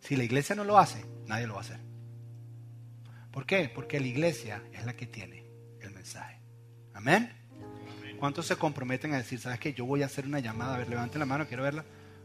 [0.00, 1.80] Si la iglesia no lo hace, nadie lo va a hacer.
[3.30, 3.70] ¿Por qué?
[3.72, 5.46] Porque la iglesia es la que tiene
[5.80, 6.40] el mensaje.
[6.94, 7.32] Amén.
[8.18, 9.72] ¿Cuántos se comprometen a decir, sabes qué?
[9.72, 10.74] Yo voy a hacer una llamada.
[10.74, 11.84] A ver, levanten la mano, quiero verla.